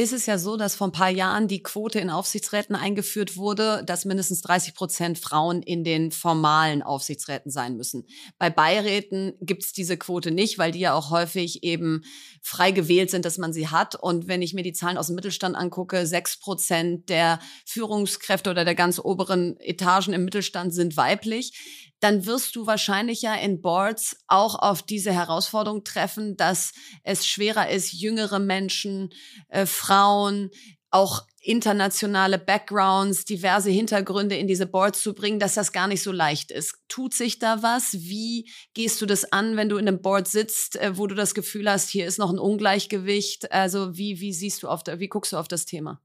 [0.00, 3.82] ist es ja so, dass vor ein paar Jahren die Quote in Aufsichtsräten eingeführt wurde,
[3.84, 8.06] dass mindestens 30 Prozent Frauen in den formalen Aufsichtsräten sein müssen.
[8.38, 12.02] Bei Beiräten gibt es diese Quote nicht, weil die ja auch häufig eben
[12.40, 13.94] frei gewählt sind, dass man sie hat.
[13.94, 18.64] Und wenn ich mir die Zahlen aus dem Mittelstand angucke, sechs Prozent der Führungskräfte oder
[18.64, 21.52] der ganz oberen Etagen im Mittelstand sind weiblich
[22.00, 26.72] dann wirst du wahrscheinlich ja in Boards auch auf diese Herausforderung treffen, dass
[27.04, 29.10] es schwerer ist, jüngere Menschen,
[29.48, 30.50] äh, Frauen,
[30.90, 36.12] auch internationale Backgrounds, diverse Hintergründe in diese Boards zu bringen, dass das gar nicht so
[36.12, 36.76] leicht ist.
[36.88, 37.94] Tut sich da was?
[37.94, 41.34] Wie gehst du das an, wenn du in einem Board sitzt, äh, wo du das
[41.34, 43.52] Gefühl hast, hier ist noch ein Ungleichgewicht?
[43.52, 46.02] Also wie, wie siehst du auf, wie guckst du auf das Thema?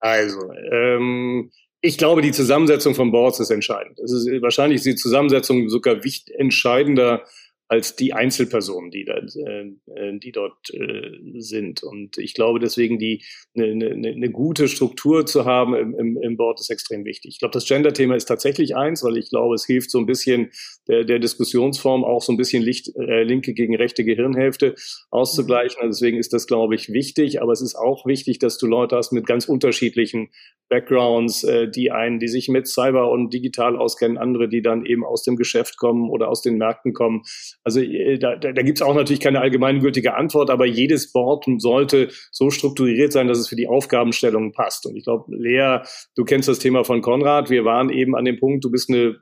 [0.00, 1.50] Also, ähm,
[1.82, 3.98] ich glaube, die Zusammensetzung von Boards ist entscheidend.
[3.98, 7.24] Es ist wahrscheinlich die Zusammensetzung sogar wichtig, entscheidender
[7.72, 11.82] als die Einzelpersonen, die, da, äh, die dort äh, sind.
[11.82, 13.24] Und ich glaube deswegen, die
[13.56, 17.30] eine, eine, eine gute Struktur zu haben im, im Board ist extrem wichtig.
[17.32, 20.50] Ich glaube, das Gender-Thema ist tatsächlich eins, weil ich glaube, es hilft so ein bisschen
[20.88, 24.74] der, der Diskussionsform auch so ein bisschen Licht, äh, linke gegen rechte Gehirnhälfte
[25.10, 25.80] auszugleichen.
[25.80, 27.40] Also deswegen ist das, glaube ich, wichtig.
[27.40, 30.30] Aber es ist auch wichtig, dass du Leute hast mit ganz unterschiedlichen
[30.68, 35.04] Backgrounds, äh, die einen, die sich mit Cyber und digital auskennen, andere, die dann eben
[35.04, 37.22] aus dem Geschäft kommen oder aus den Märkten kommen.
[37.62, 41.44] Also äh, da, da, da gibt es auch natürlich keine allgemeingültige Antwort, aber jedes Board
[41.58, 44.86] sollte so strukturiert sein, dass es für die Aufgabenstellung passt.
[44.86, 45.78] Und ich glaube, Lea,
[46.16, 47.50] du kennst das Thema von Konrad.
[47.50, 49.16] Wir waren eben an dem Punkt, du bist eine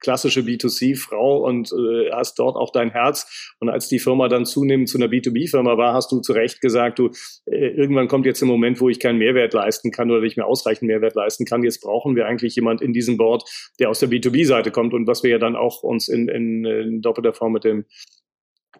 [0.00, 3.54] klassische B2C-Frau und äh, hast dort auch dein Herz.
[3.60, 6.98] Und als die Firma dann zunehmend zu einer B2B-Firma war, hast du zu Recht gesagt,
[6.98, 7.10] du,
[7.46, 10.46] äh, irgendwann kommt jetzt ein Moment, wo ich keinen Mehrwert leisten kann oder nicht mehr
[10.46, 11.62] ausreichend Mehrwert leisten kann.
[11.62, 13.44] Jetzt brauchen wir eigentlich jemand in diesem Board,
[13.78, 17.02] der aus der B2B-Seite kommt und was wir ja dann auch uns in, in, in
[17.02, 17.84] doppelter Form mit dem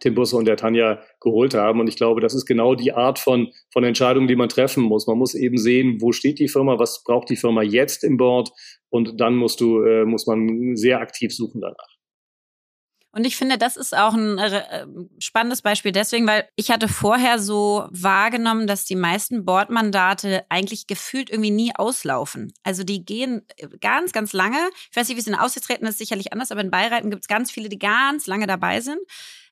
[0.00, 1.80] Tim Busse und der Tanja geholt haben.
[1.80, 5.06] Und ich glaube, das ist genau die Art von, von Entscheidungen, die man treffen muss.
[5.06, 8.50] Man muss eben sehen, wo steht die Firma, was braucht die Firma jetzt im Board
[8.90, 11.98] und dann musst du, äh, muss man sehr aktiv suchen danach.
[13.10, 14.86] Und ich finde, das ist auch ein äh,
[15.18, 21.30] spannendes Beispiel deswegen, weil ich hatte vorher so wahrgenommen, dass die meisten Bordmandate eigentlich gefühlt
[21.30, 22.52] irgendwie nie auslaufen.
[22.62, 24.58] Also die gehen äh, ganz, ganz lange.
[24.90, 27.28] Ich weiß nicht, wie es in Aussichtsräten ist, sicherlich anders, aber in Beiräten gibt es
[27.28, 29.00] ganz viele, die ganz lange dabei sind.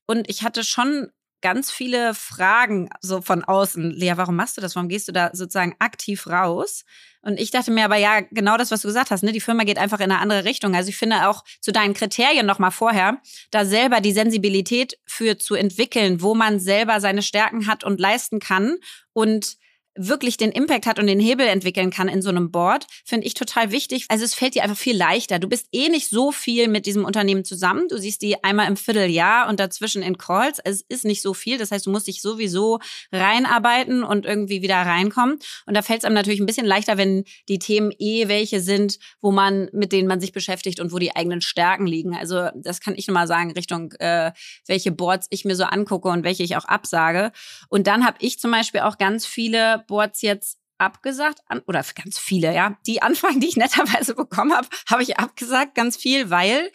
[0.06, 1.10] Und ich hatte schon
[1.42, 3.90] ganz viele Fragen so von außen.
[3.90, 4.74] Lea, warum machst du das?
[4.74, 6.84] Warum gehst du da sozusagen aktiv raus?
[7.22, 9.32] Und ich dachte mir aber ja, genau das, was du gesagt hast, ne?
[9.32, 10.74] Die Firma geht einfach in eine andere Richtung.
[10.74, 15.54] Also ich finde auch zu deinen Kriterien nochmal vorher, da selber die Sensibilität für zu
[15.54, 18.76] entwickeln, wo man selber seine Stärken hat und leisten kann
[19.12, 19.56] und
[19.96, 23.34] wirklich den Impact hat und den Hebel entwickeln kann in so einem Board, finde ich
[23.34, 24.06] total wichtig.
[24.08, 25.38] Also es fällt dir einfach viel leichter.
[25.38, 27.88] Du bist eh nicht so viel mit diesem Unternehmen zusammen.
[27.88, 30.60] Du siehst die einmal im Vierteljahr und dazwischen in Calls.
[30.62, 31.58] Es ist nicht so viel.
[31.58, 32.78] Das heißt, du musst dich sowieso
[33.12, 35.38] reinarbeiten und irgendwie wieder reinkommen.
[35.66, 38.98] Und da fällt es einem natürlich ein bisschen leichter, wenn die Themen eh welche sind,
[39.20, 42.14] wo man, mit denen man sich beschäftigt und wo die eigenen Stärken liegen.
[42.14, 44.32] Also das kann ich nochmal sagen, Richtung äh,
[44.66, 47.32] welche Boards ich mir so angucke und welche ich auch absage.
[47.68, 52.18] Und dann habe ich zum Beispiel auch ganz viele Boards jetzt abgesagt an, oder ganz
[52.18, 52.76] viele, ja.
[52.86, 56.70] Die Anfragen, die ich netterweise bekommen habe, habe ich abgesagt, ganz viel, weil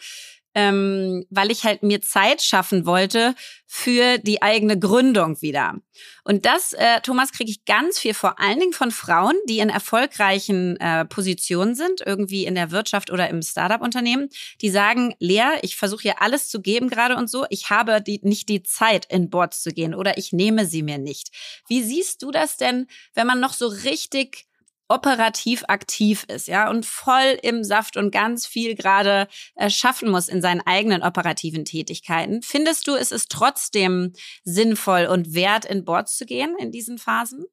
[0.54, 3.34] ähm, weil ich halt mir Zeit schaffen wollte
[3.66, 5.76] für die eigene Gründung wieder.
[6.24, 9.70] Und das, äh, Thomas, kriege ich ganz viel, vor allen Dingen von Frauen, die in
[9.70, 14.28] erfolgreichen äh, Positionen sind, irgendwie in der Wirtschaft oder im Startup-Unternehmen,
[14.60, 18.20] die sagen, Lea, ich versuche hier alles zu geben gerade und so, ich habe die,
[18.22, 21.30] nicht die Zeit, in Boards zu gehen oder ich nehme sie mir nicht.
[21.68, 24.46] Wie siehst du das denn, wenn man noch so richtig
[24.92, 30.28] operativ aktiv ist, ja, und voll im Saft und ganz viel gerade äh, schaffen muss
[30.28, 32.42] in seinen eigenen operativen Tätigkeiten.
[32.42, 34.12] Findest du, es ist trotzdem
[34.44, 37.44] sinnvoll und wert, in Boards zu gehen in diesen Phasen?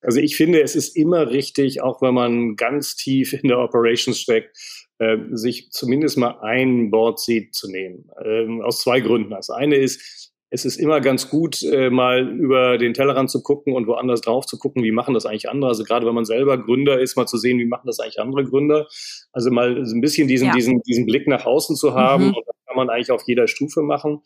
[0.00, 4.20] Also ich finde, es ist immer richtig, auch wenn man ganz tief in der Operations
[4.20, 4.56] steckt,
[4.98, 8.08] äh, sich zumindest mal ein Board Seat zu nehmen.
[8.24, 9.30] Ähm, aus zwei Gründen.
[9.30, 13.74] Das eine ist, es ist immer ganz gut, äh, mal über den Tellerrand zu gucken
[13.74, 15.70] und woanders drauf zu gucken, wie machen das eigentlich andere.
[15.70, 18.44] Also gerade wenn man selber Gründer ist, mal zu sehen, wie machen das eigentlich andere
[18.44, 18.86] Gründer.
[19.32, 20.54] Also mal so ein bisschen diesen, ja.
[20.54, 22.28] diesen, diesen Blick nach außen zu haben.
[22.28, 22.34] Mhm.
[22.34, 24.22] Und das kann man eigentlich auf jeder Stufe machen.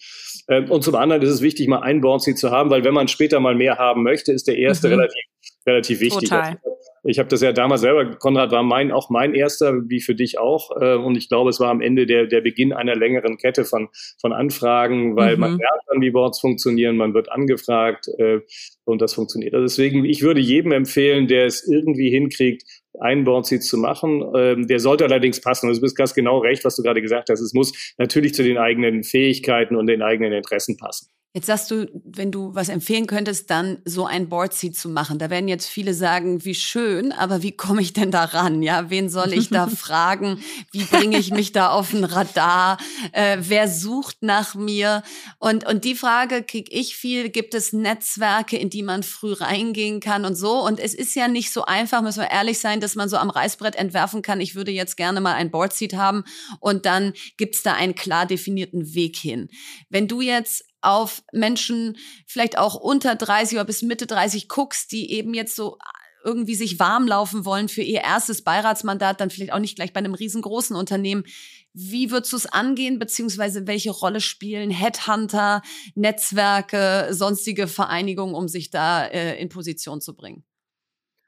[0.48, 3.08] Ähm, und zum anderen ist es wichtig, mal ein Board zu haben, weil wenn man
[3.08, 4.94] später mal mehr haben möchte, ist der erste mhm.
[4.94, 5.24] relativ,
[5.66, 6.28] relativ wichtig.
[6.28, 6.58] Total.
[6.64, 10.15] Also, ich habe das ja damals selber, Konrad war mein, auch mein erster, wie für
[10.15, 10.71] dich auch.
[10.81, 13.88] Äh, und ich glaube, es war am Ende der, der Beginn einer längeren Kette von,
[14.21, 15.41] von Anfragen, weil mhm.
[15.41, 18.41] man lernt dann, wie Boards funktionieren, man wird angefragt äh,
[18.85, 19.55] und das funktioniert.
[19.55, 22.62] Also deswegen, ich würde jedem empfehlen, der es irgendwie hinkriegt,
[23.01, 24.23] einen Boardseat zu machen.
[24.37, 25.69] Ähm, der sollte allerdings passen.
[25.69, 27.41] Also du bist ganz genau recht, was du gerade gesagt hast.
[27.41, 31.09] Es muss natürlich zu den eigenen Fähigkeiten und den eigenen Interessen passen.
[31.35, 35.18] Jetzt sagst du, wenn du was empfehlen könntest, dann so ein Boardseat zu machen.
[35.18, 38.62] Da werden jetzt viele sagen, wie schön, aber wie komme ich denn da ran?
[38.62, 40.42] Ja, wen soll ich da fragen?
[40.73, 42.77] Wie bringe ich mich da auf ein Radar?
[43.12, 45.03] Äh, wer sucht nach mir?
[45.38, 47.31] Und, und die Frage kriege ich viel.
[47.31, 50.62] Gibt es Netzwerke, in die man früh reingehen kann und so?
[50.62, 53.31] Und es ist ja nicht so einfach, müssen wir ehrlich sein, dass man so am
[53.31, 54.42] Reißbrett entwerfen kann.
[54.42, 56.25] Ich würde jetzt gerne mal ein Boardseat haben
[56.61, 59.49] und dann gibt's da einen klar definierten Weg hin.
[59.88, 65.12] Wenn du jetzt auf Menschen vielleicht auch unter 30 oder bis Mitte 30 guckst, die
[65.12, 65.79] eben jetzt so
[66.25, 69.99] irgendwie sich warm laufen wollen für ihr erstes Beiratsmandat, dann vielleicht auch nicht gleich bei
[69.99, 71.25] einem riesengroßen Unternehmen.
[71.73, 75.62] Wie würdest du es angehen, beziehungsweise welche Rolle spielen Headhunter,
[75.95, 80.45] Netzwerke, sonstige Vereinigungen, um sich da äh, in Position zu bringen?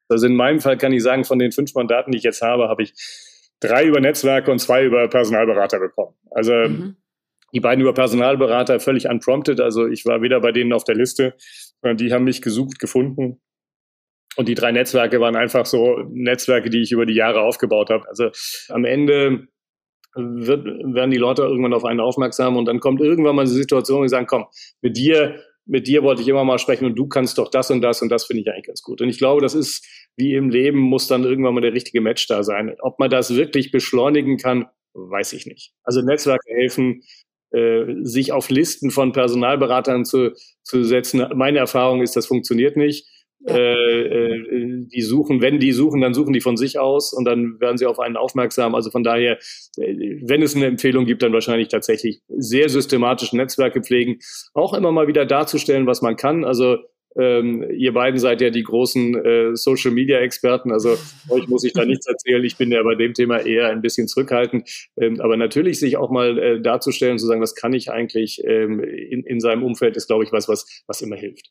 [0.09, 2.69] Also in meinem Fall kann ich sagen, von den fünf Mandaten, die ich jetzt habe,
[2.69, 2.93] habe ich
[3.59, 6.14] drei über Netzwerke und zwei über Personalberater bekommen.
[6.31, 6.97] Also mhm
[7.55, 9.61] die beiden über Personalberater völlig unprompted.
[9.61, 11.35] Also ich war weder bei denen auf der Liste,
[11.81, 13.40] sondern die haben mich gesucht, gefunden.
[14.37, 18.09] Und die drei Netzwerke waren einfach so Netzwerke, die ich über die Jahre aufgebaut habe.
[18.09, 18.31] Also
[18.69, 19.47] am Ende
[20.17, 24.01] wird, werden die Leute irgendwann auf einen aufmerksam und dann kommt irgendwann mal eine Situation,
[24.01, 24.47] wo sie sagen, komm,
[24.81, 27.81] mit dir, mit dir wollte ich immer mal sprechen und du kannst doch das und
[27.83, 29.01] das und das finde ich eigentlich ganz gut.
[29.01, 29.87] Und ich glaube, das ist
[30.17, 32.75] wie im Leben, muss dann irgendwann mal der richtige Match da sein.
[32.81, 35.73] Ob man das wirklich beschleunigen kann, weiß ich nicht.
[35.85, 37.34] Also Netzwerke helfen, äh,
[38.03, 41.25] sich auf Listen von Personalberatern zu, zu setzen.
[41.35, 43.07] Meine Erfahrung ist, das funktioniert nicht.
[43.47, 43.57] Ja.
[43.57, 47.61] Äh, äh, die suchen, wenn die suchen, dann suchen die von sich aus und dann
[47.61, 48.75] werden sie auf einen aufmerksam.
[48.75, 49.38] Also von daher,
[49.77, 54.19] äh, wenn es eine Empfehlung gibt, dann wahrscheinlich tatsächlich sehr systematisch Netzwerke pflegen,
[54.55, 56.45] auch immer mal wieder darzustellen, was man kann.
[56.45, 56.79] Also
[57.16, 60.96] ähm, ihr beiden seid ja die großen äh, Social Media Experten, also
[61.29, 62.42] euch muss ich da nichts erzählen.
[62.44, 64.68] Ich bin ja bei dem Thema eher ein bisschen zurückhaltend.
[64.96, 68.81] Ähm, aber natürlich sich auch mal äh, darzustellen, zu sagen, was kann ich eigentlich ähm,
[68.81, 71.50] in, in seinem Umfeld, ist, glaube ich, was, was, was immer hilft.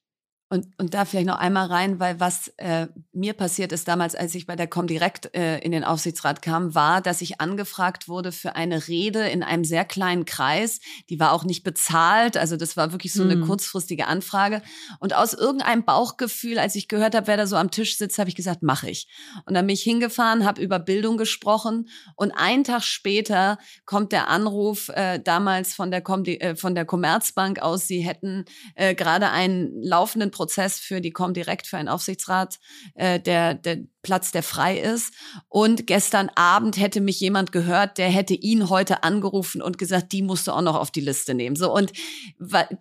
[0.53, 4.35] Und, und da vielleicht noch einmal rein, weil was äh, mir passiert ist damals, als
[4.35, 8.55] ich bei der Comdirect äh, in den Aufsichtsrat kam, war, dass ich angefragt wurde für
[8.55, 10.79] eine Rede in einem sehr kleinen Kreis.
[11.09, 13.47] Die war auch nicht bezahlt, also das war wirklich so eine hm.
[13.47, 14.61] kurzfristige Anfrage.
[14.99, 18.29] Und aus irgendeinem Bauchgefühl, als ich gehört habe, wer da so am Tisch sitzt, habe
[18.29, 19.07] ich gesagt, mache ich.
[19.47, 24.27] Und dann bin ich hingefahren, habe über Bildung gesprochen und einen Tag später kommt der
[24.27, 29.31] Anruf äh, damals von der, Com äh, von der Commerzbank aus, sie hätten äh, gerade
[29.31, 32.59] einen laufenden Prozess Prozess für die Comdirect für einen Aufsichtsrat,
[32.95, 35.13] äh, der, der Platz, der frei ist.
[35.47, 40.21] Und gestern Abend hätte mich jemand gehört, der hätte ihn heute angerufen und gesagt, die
[40.21, 41.55] musst du auch noch auf die Liste nehmen.
[41.55, 41.93] So und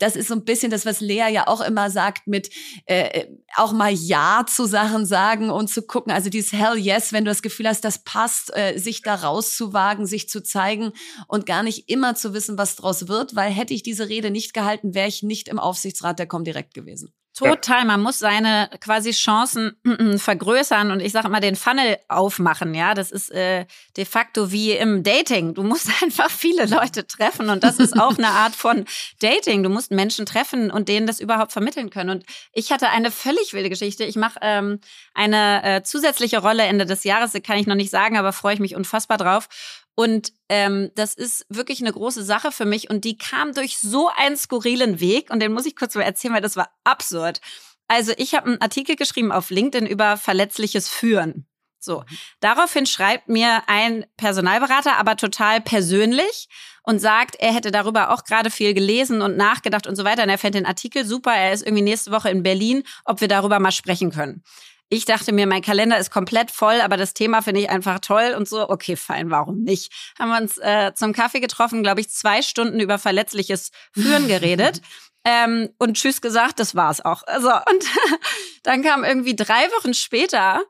[0.01, 2.51] das ist so ein bisschen das, was Lea ja auch immer sagt, mit
[2.87, 6.13] äh, auch mal Ja zu Sachen sagen und zu gucken.
[6.13, 10.07] Also dieses Hell Yes, wenn du das Gefühl hast, das passt, äh, sich da rauszuwagen,
[10.07, 10.91] sich zu zeigen
[11.29, 14.53] und gar nicht immer zu wissen, was draus wird, weil hätte ich diese Rede nicht
[14.53, 17.13] gehalten, wäre ich nicht im Aufsichtsrat der Comdirect gewesen.
[17.35, 19.73] Total, man muss seine quasi Chancen
[20.19, 23.65] vergrößern und ich sage immer den Funnel aufmachen, ja, das ist äh,
[23.97, 25.55] de facto wie im Dating.
[25.55, 28.85] Du musst einfach viele Leute treffen und das ist auch eine Art von
[29.21, 29.63] Dating.
[29.63, 32.11] Du musst Menschen treffen und denen das überhaupt vermitteln können.
[32.11, 34.05] Und ich hatte eine völlig wilde Geschichte.
[34.05, 34.81] Ich mache ähm,
[35.15, 38.61] eine äh, zusätzliche Rolle Ende des Jahres, kann ich noch nicht sagen, aber freue ich
[38.61, 39.49] mich unfassbar drauf.
[39.95, 42.89] Und ähm, das ist wirklich eine große Sache für mich.
[42.89, 45.31] Und die kam durch so einen skurrilen Weg.
[45.31, 47.41] Und den muss ich kurz mal erzählen, weil das war absurd.
[47.89, 51.47] Also ich habe einen Artikel geschrieben auf LinkedIn über verletzliches Führen.
[51.79, 52.05] So,
[52.39, 56.49] daraufhin schreibt mir ein Personalberater, aber total persönlich
[56.85, 60.23] und sagt, er hätte darüber auch gerade viel gelesen und nachgedacht und so weiter.
[60.23, 61.33] Und er fände den Artikel super.
[61.33, 64.45] Er ist irgendwie nächste Woche in Berlin, ob wir darüber mal sprechen können.
[64.93, 68.35] Ich dachte mir, mein Kalender ist komplett voll, aber das Thema finde ich einfach toll
[68.37, 68.69] und so.
[68.69, 69.91] Okay, fein, warum nicht?
[70.19, 74.83] Haben wir uns äh, zum Kaffee getroffen, glaube ich, zwei Stunden über verletzliches Führen geredet.
[75.25, 77.23] ähm, und Tschüss gesagt, das war's auch.
[77.27, 77.87] Also, und
[78.65, 80.61] dann kam irgendwie drei Wochen später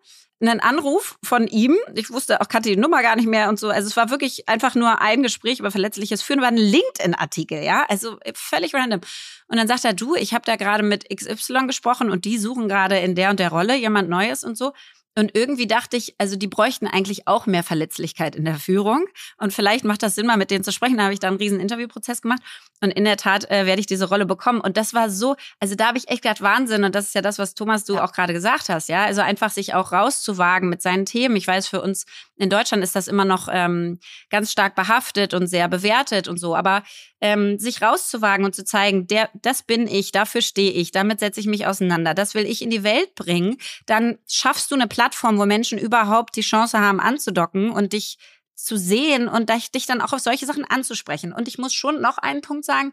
[0.43, 1.77] einen Anruf von ihm.
[1.95, 3.69] Ich wusste auch, kannte die Nummer gar nicht mehr und so.
[3.69, 7.85] Also es war wirklich einfach nur ein Gespräch über verletzliches Führen, war ein LinkedIn-Artikel, ja,
[7.89, 9.01] also völlig random.
[9.49, 12.69] Und dann sagt er, du, ich habe da gerade mit XY gesprochen und die suchen
[12.69, 14.73] gerade in der und der Rolle jemand Neues und so.
[15.15, 19.05] Und irgendwie dachte ich, also die bräuchten eigentlich auch mehr Verletzlichkeit in der Führung.
[19.37, 20.97] Und vielleicht macht das Sinn, mal mit denen zu sprechen.
[20.97, 22.41] Da habe ich da einen riesen Interviewprozess gemacht.
[22.81, 24.61] Und in der Tat äh, werde ich diese Rolle bekommen.
[24.61, 26.85] Und das war so, also da habe ich echt gedacht, Wahnsinn.
[26.85, 28.05] Und das ist ja das, was Thomas, du ja.
[28.05, 29.05] auch gerade gesagt hast, ja.
[29.05, 31.37] Also einfach sich auch rauszuwagen mit seinen Themen.
[31.37, 35.47] Ich weiß, für uns in Deutschland ist das immer noch ähm, ganz stark behaftet und
[35.47, 36.57] sehr bewertet und so.
[36.57, 36.83] Aber
[37.23, 41.39] ähm, sich rauszuwagen und zu zeigen, der, das bin ich, dafür stehe ich, damit setze
[41.39, 45.02] ich mich auseinander, das will ich in die Welt bringen, dann schaffst du eine Plattform,
[45.39, 48.19] wo Menschen überhaupt die Chance haben anzudocken und dich
[48.55, 51.33] zu sehen und dich dann auch auf solche Sachen anzusprechen.
[51.33, 52.93] Und ich muss schon noch einen Punkt sagen,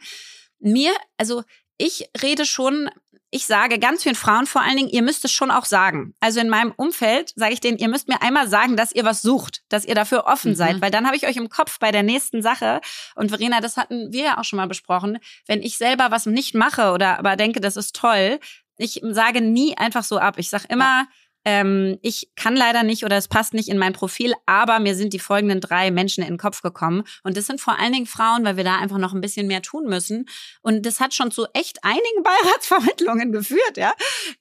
[0.60, 1.43] mir, also
[1.78, 2.89] ich rede schon
[3.32, 6.15] ich sage ganz vielen Frauen vor allen Dingen, ihr müsst es schon auch sagen.
[6.19, 9.22] Also in meinem Umfeld sage ich denen, ihr müsst mir einmal sagen, dass ihr was
[9.22, 10.56] sucht, dass ihr dafür offen mhm.
[10.56, 12.82] seid, weil dann habe ich euch im Kopf bei der nächsten Sache.
[13.15, 15.19] Und Verena, das hatten wir ja auch schon mal besprochen.
[15.45, 18.39] Wenn ich selber was nicht mache oder aber denke, das ist toll,
[18.78, 20.36] ich sage nie einfach so ab.
[20.38, 21.08] Ich sage immer, ja
[21.51, 25.13] ähm, ich kann leider nicht oder es passt nicht in mein Profil, aber mir sind
[25.13, 27.03] die folgenden drei Menschen in den Kopf gekommen.
[27.23, 29.63] Und das sind vor allen Dingen Frauen, weil wir da einfach noch ein bisschen mehr
[29.63, 30.29] tun müssen.
[30.62, 33.93] Und das hat schon zu echt einigen Beiratsvermittlungen geführt, ja.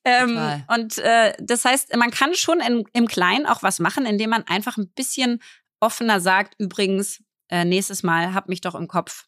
[0.04, 4.28] Ähm, und äh, das heißt, man kann schon in, im Kleinen auch was machen, indem
[4.28, 5.40] man einfach ein bisschen
[5.80, 9.26] offener sagt, übrigens, äh, nächstes Mal hab mich doch im Kopf.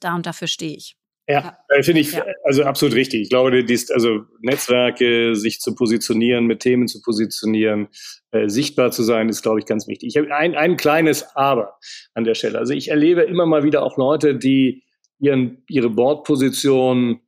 [0.00, 0.96] Da und dafür stehe ich.
[1.28, 1.58] Ja, ja.
[1.68, 2.24] Äh, finde ich ja.
[2.44, 3.22] also absolut richtig.
[3.22, 7.88] Ich glaube, dies, also Netzwerke, sich zu positionieren, mit Themen zu positionieren,
[8.30, 10.10] äh, sichtbar zu sein, ist, glaube ich, ganz wichtig.
[10.10, 11.78] Ich habe ein, ein kleines Aber
[12.14, 12.58] an der Stelle.
[12.58, 14.84] Also ich erlebe immer mal wieder auch Leute, die
[15.18, 17.20] ihren, ihre Bordposition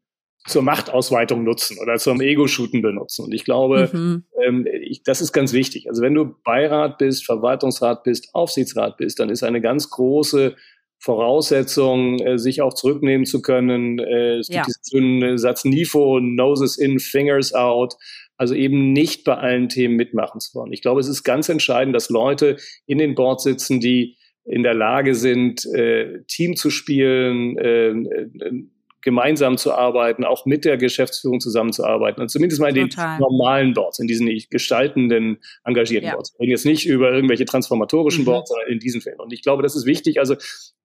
[0.47, 3.25] zur Machtausweitung nutzen oder zum Ego-Shooten benutzen.
[3.25, 4.25] Und ich glaube, mhm.
[4.43, 5.89] ähm, ich, das ist ganz wichtig.
[5.89, 10.57] Also wenn du Beirat bist, Verwaltungsrat bist, Aufsichtsrat bist, dann ist eine ganz große
[10.99, 13.99] Voraussetzung, äh, sich auch zurücknehmen zu können.
[13.99, 14.65] Äh, es gibt ja.
[14.65, 17.95] diesen schönen Satz NIFO, Noses in, Fingers out.
[18.37, 20.73] Also eben nicht bei allen Themen mitmachen zu wollen.
[20.73, 22.57] Ich glaube, es ist ganz entscheidend, dass Leute
[22.87, 28.63] in den Boards sitzen, die in der Lage sind, äh, Team zu spielen, äh, äh
[29.03, 32.21] gemeinsam zu arbeiten, auch mit der Geschäftsführung zusammenzuarbeiten.
[32.21, 33.17] Und zumindest mal in Total.
[33.17, 36.15] den normalen Boards, in diesen gestaltenden, engagierten ja.
[36.15, 36.35] Boards.
[36.35, 38.27] Wir reden jetzt nicht über irgendwelche transformatorischen mhm.
[38.27, 39.21] Boards, sondern in diesen Fällen.
[39.21, 40.19] Und ich glaube, das ist wichtig.
[40.19, 40.37] Also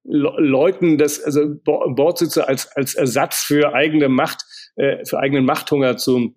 [0.04, 4.44] Leuten das, also Bordsitze als, als Ersatz für eigene Macht,
[4.76, 6.36] äh, für eigenen Machthunger zu,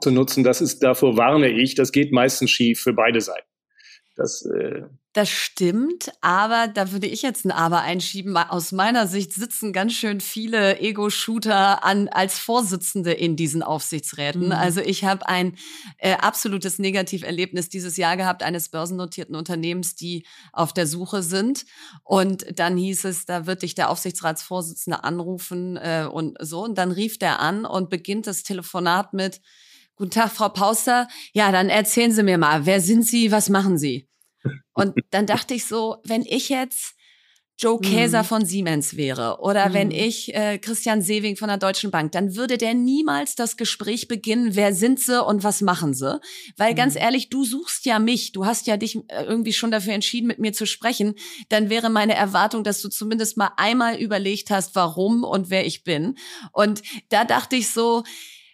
[0.00, 3.47] zu nutzen, das ist, davor warne ich, das geht meistens schief für beide Seiten.
[4.18, 8.36] Das, äh das stimmt, aber da würde ich jetzt ein Aber einschieben.
[8.36, 14.46] Aus meiner Sicht sitzen ganz schön viele Ego-Shooter an als Vorsitzende in diesen Aufsichtsräten.
[14.46, 14.52] Mhm.
[14.52, 15.56] Also ich habe ein
[15.98, 21.64] äh, absolutes Negativerlebnis dieses Jahr gehabt eines börsennotierten Unternehmens, die auf der Suche sind.
[22.02, 26.64] Und dann hieß es, da wird dich der Aufsichtsratsvorsitzende anrufen äh, und so.
[26.64, 29.40] Und dann rief der an und beginnt das Telefonat mit
[29.98, 31.08] Guten Tag, Frau Pauster.
[31.32, 34.07] Ja, dann erzählen Sie mir mal, wer sind Sie, was machen Sie?
[34.72, 36.94] Und dann dachte ich so, wenn ich jetzt
[37.60, 38.26] Joe Käser mhm.
[38.26, 39.74] von Siemens wäre oder mhm.
[39.74, 44.06] wenn ich äh, Christian Sewing von der Deutschen Bank, dann würde der niemals das Gespräch
[44.06, 46.20] beginnen, wer sind sie und was machen sie?
[46.56, 46.76] Weil mhm.
[46.76, 50.28] ganz ehrlich, du suchst ja mich, du hast ja dich äh, irgendwie schon dafür entschieden,
[50.28, 51.16] mit mir zu sprechen,
[51.48, 55.82] dann wäre meine Erwartung, dass du zumindest mal einmal überlegt hast, warum und wer ich
[55.82, 56.16] bin.
[56.52, 58.04] Und da dachte ich so,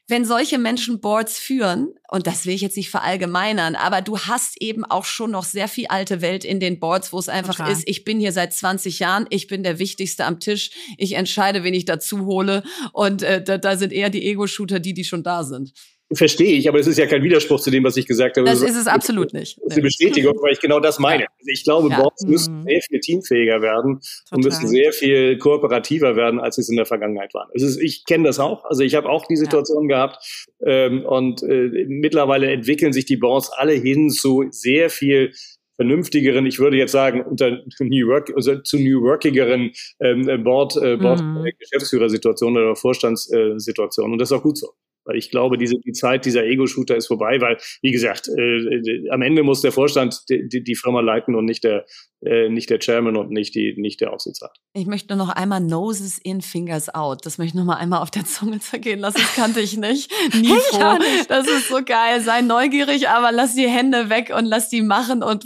[0.07, 4.61] wenn solche Menschen Boards führen, und das will ich jetzt nicht verallgemeinern, aber du hast
[4.61, 7.73] eben auch schon noch sehr viel alte Welt in den Boards, wo es einfach Total.
[7.73, 11.65] ist, ich bin hier seit 20 Jahren, ich bin der Wichtigste am Tisch, ich entscheide,
[11.65, 15.23] wen ich dazu hole und äh, da, da sind eher die Ego-Shooter die, die schon
[15.23, 15.73] da sind.
[16.15, 18.49] Verstehe ich, aber es ist ja kein Widerspruch zu dem, was ich gesagt habe.
[18.49, 19.59] Das ist es absolut nicht.
[19.59, 21.25] Das ist eine Bestätigung, weil ich genau das meine.
[21.25, 22.01] Also ich glaube, ja.
[22.01, 22.65] Boards müssen mhm.
[22.65, 24.37] sehr viel teamfähiger werden Total.
[24.37, 27.49] und müssen sehr viel kooperativer werden, als es in der Vergangenheit waren.
[27.53, 28.65] Ist, ich kenne das auch.
[28.65, 29.97] Also ich habe auch die Situation ja.
[29.97, 35.33] gehabt ähm, und äh, mittlerweile entwickeln sich die Boards alle hin zu sehr viel
[35.77, 40.97] vernünftigeren, ich würde jetzt sagen, unter New Work, also zu New Workigeren ähm, Board, äh,
[40.97, 41.49] Board mhm.
[41.59, 44.13] Geschäftsführersituationen oder Vorstandssituationen.
[44.13, 44.69] Und das ist auch gut so.
[45.05, 49.23] Weil ich glaube, diese, die Zeit dieser Ego-Shooter ist vorbei, weil, wie gesagt, äh, am
[49.23, 51.85] Ende muss der Vorstand die, die, Firma leiten und nicht der,
[52.23, 54.57] äh, nicht der Chairman und nicht, die, nicht der Aufsichtsrat.
[54.73, 57.27] Ich möchte nur noch einmal Noses in, Fingers out.
[57.27, 59.19] Das möchte ich noch mal einmal auf der Zunge zergehen lassen.
[59.19, 60.11] Das kannte ich nicht.
[60.35, 60.99] Nie froh.
[61.29, 62.21] Das ist so geil.
[62.21, 65.45] Sei neugierig, aber lass die Hände weg und lass die machen und,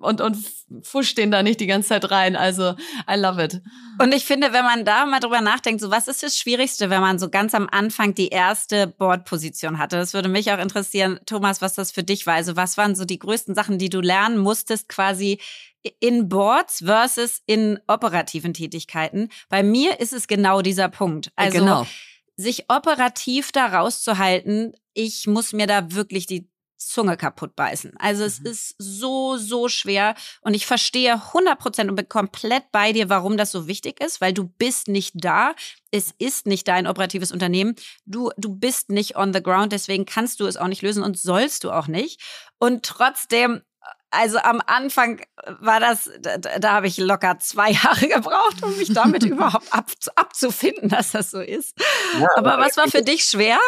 [0.00, 0.36] und, und
[0.82, 2.36] fusch den da nicht die ganze Zeit rein.
[2.36, 2.74] Also,
[3.10, 3.60] I love it.
[3.98, 7.00] Und ich finde, wenn man da mal drüber nachdenkt, so was ist das Schwierigste, wenn
[7.00, 9.96] man so ganz am Anfang die erste Boardposition hatte?
[9.96, 12.34] Das würde mich auch interessieren, Thomas, was das für dich war.
[12.34, 15.38] Also, was waren so die größten Sachen, die du lernen musstest, quasi
[16.00, 19.30] in Boards versus in operativen Tätigkeiten?
[19.48, 21.32] Bei mir ist es genau dieser Punkt.
[21.36, 21.86] Also, genau.
[22.36, 26.48] sich operativ da rauszuhalten, ich muss mir da wirklich die
[26.78, 27.92] Zunge kaputt beißen.
[27.98, 28.46] Also es mhm.
[28.46, 33.36] ist so, so schwer und ich verstehe 100 Prozent und bin komplett bei dir, warum
[33.36, 35.54] das so wichtig ist, weil du bist nicht da.
[35.90, 37.74] Es ist nicht dein operatives Unternehmen.
[38.06, 41.18] Du, du bist nicht on the ground, deswegen kannst du es auch nicht lösen und
[41.18, 42.20] sollst du auch nicht.
[42.58, 43.62] Und trotzdem
[44.10, 45.20] also am Anfang
[45.60, 49.86] war das, da, da habe ich locker zwei Jahre gebraucht, um mich damit überhaupt ab,
[50.14, 51.78] abzufinden, dass das so ist.
[52.18, 53.58] Ja, aber, aber was war für dich schwer?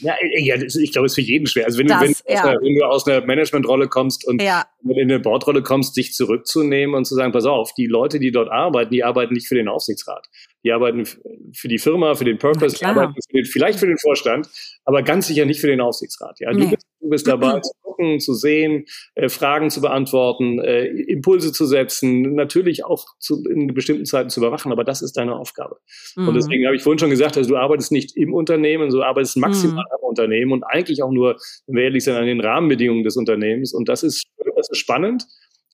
[0.00, 1.66] Ja, ja ich glaube, es ist für jeden schwer.
[1.66, 2.42] Also wenn, das, du, wenn, ja.
[2.42, 6.94] aus einer, wenn du aus einer Managementrolle kommst und in eine Boardrolle kommst, dich zurückzunehmen
[6.94, 9.68] und zu sagen, pass auf, die Leute, die dort arbeiten, die arbeiten nicht für den
[9.68, 10.26] Aufsichtsrat.
[10.64, 13.98] Die arbeiten für die Firma, für den Purpose, die arbeiten für den, vielleicht für den
[13.98, 14.48] Vorstand,
[14.84, 16.40] aber ganz sicher nicht für den Aufsichtsrat.
[16.40, 16.66] Ja, du, nee.
[16.66, 17.60] bist, du bist dabei
[17.98, 23.74] gucken, zu sehen, äh, Fragen zu beantworten, äh, Impulse zu setzen, natürlich auch zu, in
[23.74, 25.76] bestimmten Zeiten zu überwachen, aber das ist deine Aufgabe.
[26.16, 26.28] Mhm.
[26.28, 29.36] Und deswegen habe ich vorhin schon gesagt, also du arbeitest nicht im Unternehmen, du arbeitest
[29.36, 29.94] maximal mhm.
[29.98, 31.36] am Unternehmen und eigentlich auch nur,
[31.66, 33.74] wenn wir ehrlich sind, an den Rahmenbedingungen des Unternehmens.
[33.74, 34.24] Und das ist,
[34.56, 35.24] das ist spannend.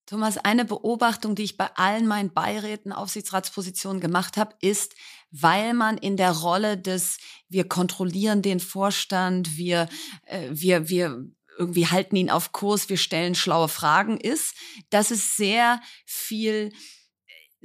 [0.06, 4.94] Thomas, eine Beobachtung, die ich bei allen meinen Beiräten Aufsichtsratspositionen gemacht habe, ist,
[5.30, 7.18] weil man in der Rolle des
[7.48, 9.88] wir kontrollieren den Vorstand, wir
[10.26, 11.24] äh, wir wir
[11.58, 14.54] irgendwie halten ihn auf Kurs, wir stellen schlaue Fragen ist,
[14.90, 16.72] dass es sehr viel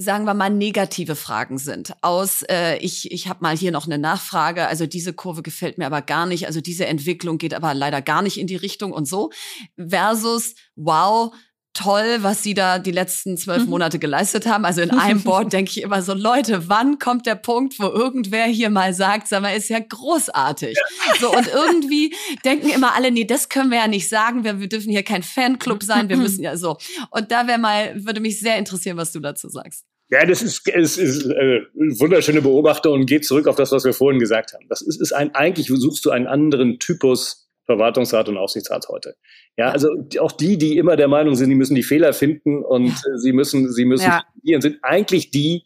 [0.01, 1.93] sagen wir mal, negative Fragen sind.
[2.01, 5.85] Aus, äh, ich, ich habe mal hier noch eine Nachfrage, also diese Kurve gefällt mir
[5.85, 9.09] aber gar nicht, also diese Entwicklung geht aber leider gar nicht in die Richtung und
[9.09, 9.29] so.
[9.75, 11.33] Versus, wow,
[11.73, 13.69] toll, was sie da die letzten zwölf mhm.
[13.69, 14.65] Monate geleistet haben.
[14.65, 18.45] Also in einem Board denke ich immer so, Leute, wann kommt der Punkt, wo irgendwer
[18.45, 20.77] hier mal sagt, sag mal, ist ja großartig.
[21.19, 22.13] So, und irgendwie
[22.43, 25.23] denken immer alle, nee, das können wir ja nicht sagen, wir, wir dürfen hier kein
[25.23, 26.77] Fanclub sein, wir müssen ja so.
[27.11, 29.85] Und da wäre mal, würde mich sehr interessieren, was du dazu sagst.
[30.11, 33.85] Ja, das ist, es ist äh, eine wunderschöne Beobachtung und geht zurück auf das, was
[33.85, 34.65] wir vorhin gesagt haben.
[34.67, 39.15] Das ist, ist ein, eigentlich suchst du einen anderen Typus Verwaltungsrat und Aufsichtsrat heute.
[39.55, 39.89] Ja, also
[40.19, 43.17] auch die, die immer der Meinung sind, die müssen die Fehler finden und ja.
[43.17, 44.11] sie müssen, sie müssen,
[44.43, 44.61] ja.
[44.61, 45.65] sind eigentlich die,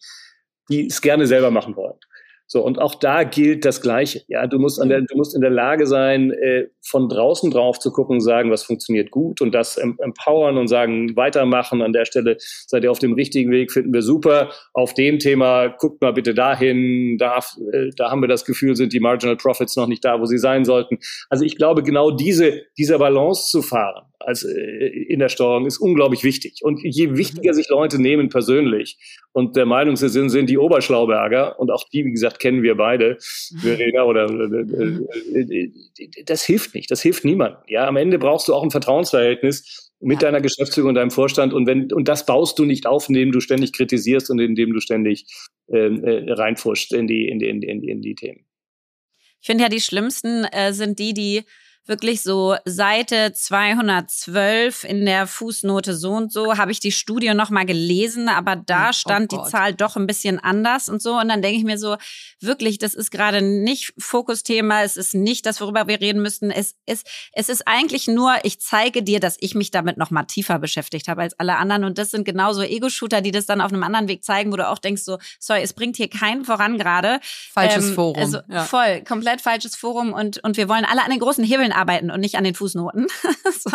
[0.70, 1.98] die es gerne selber machen wollen.
[2.48, 4.22] So, und auch da gilt das Gleiche.
[4.28, 7.80] Ja, du musst, an der, du musst in der Lage sein, äh, von draußen drauf
[7.80, 11.82] zu gucken, sagen, was funktioniert gut und das empowern und sagen, weitermachen.
[11.82, 14.52] An der Stelle seid ihr auf dem richtigen Weg, finden wir super.
[14.74, 17.40] Auf dem Thema, guckt mal bitte dahin, da,
[17.72, 20.38] äh, da haben wir das Gefühl, sind die Marginal Profits noch nicht da, wo sie
[20.38, 21.00] sein sollten.
[21.30, 25.78] Also ich glaube, genau diese, dieser Balance zu fahren, als äh, in der Steuerung ist
[25.78, 26.60] unglaublich wichtig.
[26.62, 28.98] Und je wichtiger sich Leute nehmen persönlich
[29.32, 33.18] und der Meinung sind, sind die Oberschlauberger und auch die, wie gesagt, kennen wir beide,
[33.62, 35.72] Verena oder äh, äh,
[36.26, 37.62] das hilft nicht, das hilft niemandem.
[37.68, 40.28] Ja, am Ende brauchst du auch ein Vertrauensverhältnis mit ja.
[40.28, 43.40] deiner Geschäftsführung und deinem Vorstand und wenn und das baust du nicht auf, indem du
[43.40, 45.26] ständig kritisierst und indem du ständig
[45.72, 48.46] ähm, äh, reinfuschst in die in die, in die, in die, in die Themen.
[49.44, 51.44] Ich finde ja, die schlimmsten äh, sind die, die
[51.86, 57.50] wirklich so Seite 212 in der Fußnote so und so habe ich die Studie noch
[57.50, 61.20] mal gelesen, aber da oh stand oh die Zahl doch ein bisschen anders und so
[61.20, 61.98] und dann denke ich mir so
[62.40, 66.52] wirklich, das ist gerade nicht Fokusthema, es ist nicht das, worüber wir reden müssten.
[66.52, 70.24] Es ist es ist eigentlich nur, ich zeige dir, dass ich mich damit noch mal
[70.24, 73.74] tiefer beschäftigt habe als alle anderen und das sind genauso Ego-Shooter, die das dann auf
[73.74, 76.78] einem anderen Weg zeigen, wo du auch denkst so, sorry, es bringt hier keinen voran
[76.78, 77.20] gerade.
[77.52, 78.22] Falsches ähm, Forum.
[78.22, 78.64] Also ja.
[78.64, 82.20] voll, komplett falsches Forum und und wir wollen alle an den großen Hebeln arbeiten und
[82.20, 83.08] nicht an den Fußnoten.
[83.64, 83.72] so.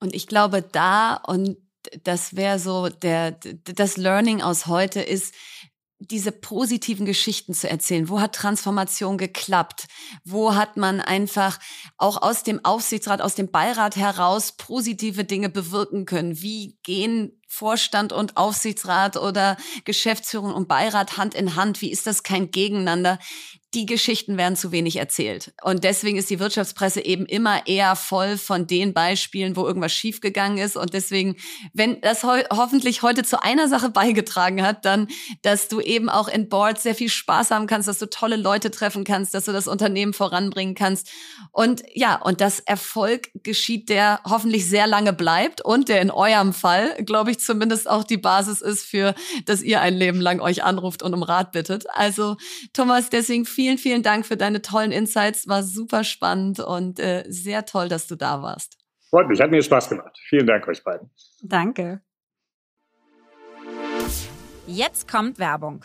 [0.00, 1.56] Und ich glaube, da, und
[2.02, 5.34] das wäre so der, das Learning aus heute ist,
[6.10, 8.08] diese positiven Geschichten zu erzählen.
[8.08, 9.86] Wo hat Transformation geklappt?
[10.24, 11.58] Wo hat man einfach
[11.96, 16.40] auch aus dem Aufsichtsrat, aus dem Beirat heraus positive Dinge bewirken können?
[16.40, 21.80] Wie gehen Vorstand und Aufsichtsrat oder Geschäftsführung und Beirat Hand in Hand?
[21.80, 23.18] Wie ist das kein Gegeneinander?
[23.74, 25.52] Die Geschichten werden zu wenig erzählt.
[25.62, 30.58] Und deswegen ist die Wirtschaftspresse eben immer eher voll von den Beispielen, wo irgendwas schiefgegangen
[30.58, 30.76] ist.
[30.76, 31.36] Und deswegen,
[31.72, 35.08] wenn das ho hoffentlich heute zu einer Sache beigetragen hat, dann,
[35.42, 38.70] dass du eben auch in Boards sehr viel Spaß haben kannst, dass du tolle Leute
[38.70, 41.10] treffen kannst, dass du das Unternehmen voranbringen kannst.
[41.50, 46.52] Und ja, und das Erfolg geschieht, der hoffentlich sehr lange bleibt und der in eurem
[46.52, 49.14] Fall, glaube ich, zumindest auch die Basis ist für,
[49.46, 51.86] dass ihr ein Leben lang euch anruft und um Rat bittet.
[51.90, 52.36] Also,
[52.72, 55.48] Thomas, deswegen viel vielen, vielen Dank für deine tollen Insights.
[55.48, 58.76] War super spannend und äh, sehr toll, dass du da warst.
[59.08, 60.18] Freut mich, hat mir Spaß gemacht.
[60.28, 61.10] Vielen Dank euch beiden.
[61.40, 62.02] Danke.
[64.66, 65.84] Jetzt kommt Werbung.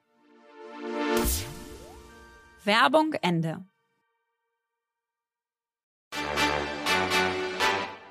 [2.63, 3.65] Werbung Ende.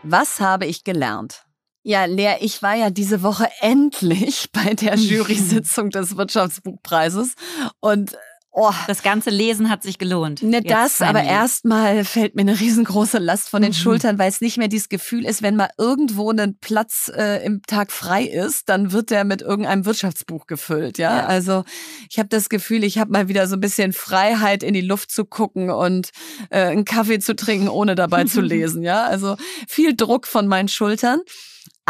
[0.03, 1.45] Was habe ich gelernt?
[1.83, 7.35] Ja, Lea, ich war ja diese Woche endlich bei der Jury-Sitzung des Wirtschaftsbuchpreises
[7.81, 8.17] und
[8.53, 8.73] Oh.
[8.89, 10.43] Das ganze Lesen hat sich gelohnt.
[10.43, 13.77] Nicht das, aber erstmal fällt mir eine riesengroße Last von den mhm.
[13.77, 17.63] Schultern, weil es nicht mehr dieses Gefühl ist, wenn mal irgendwo ein Platz äh, im
[17.63, 20.99] Tag frei ist, dann wird der mit irgendeinem Wirtschaftsbuch gefüllt.
[20.99, 21.27] Ja, ja.
[21.27, 21.65] also
[22.11, 25.13] ich habe das Gefühl, ich habe mal wieder so ein bisschen Freiheit in die Luft
[25.13, 26.11] zu gucken und
[26.51, 28.83] äh, einen Kaffee zu trinken, ohne dabei zu lesen.
[28.83, 29.37] Ja, also
[29.69, 31.21] viel Druck von meinen Schultern.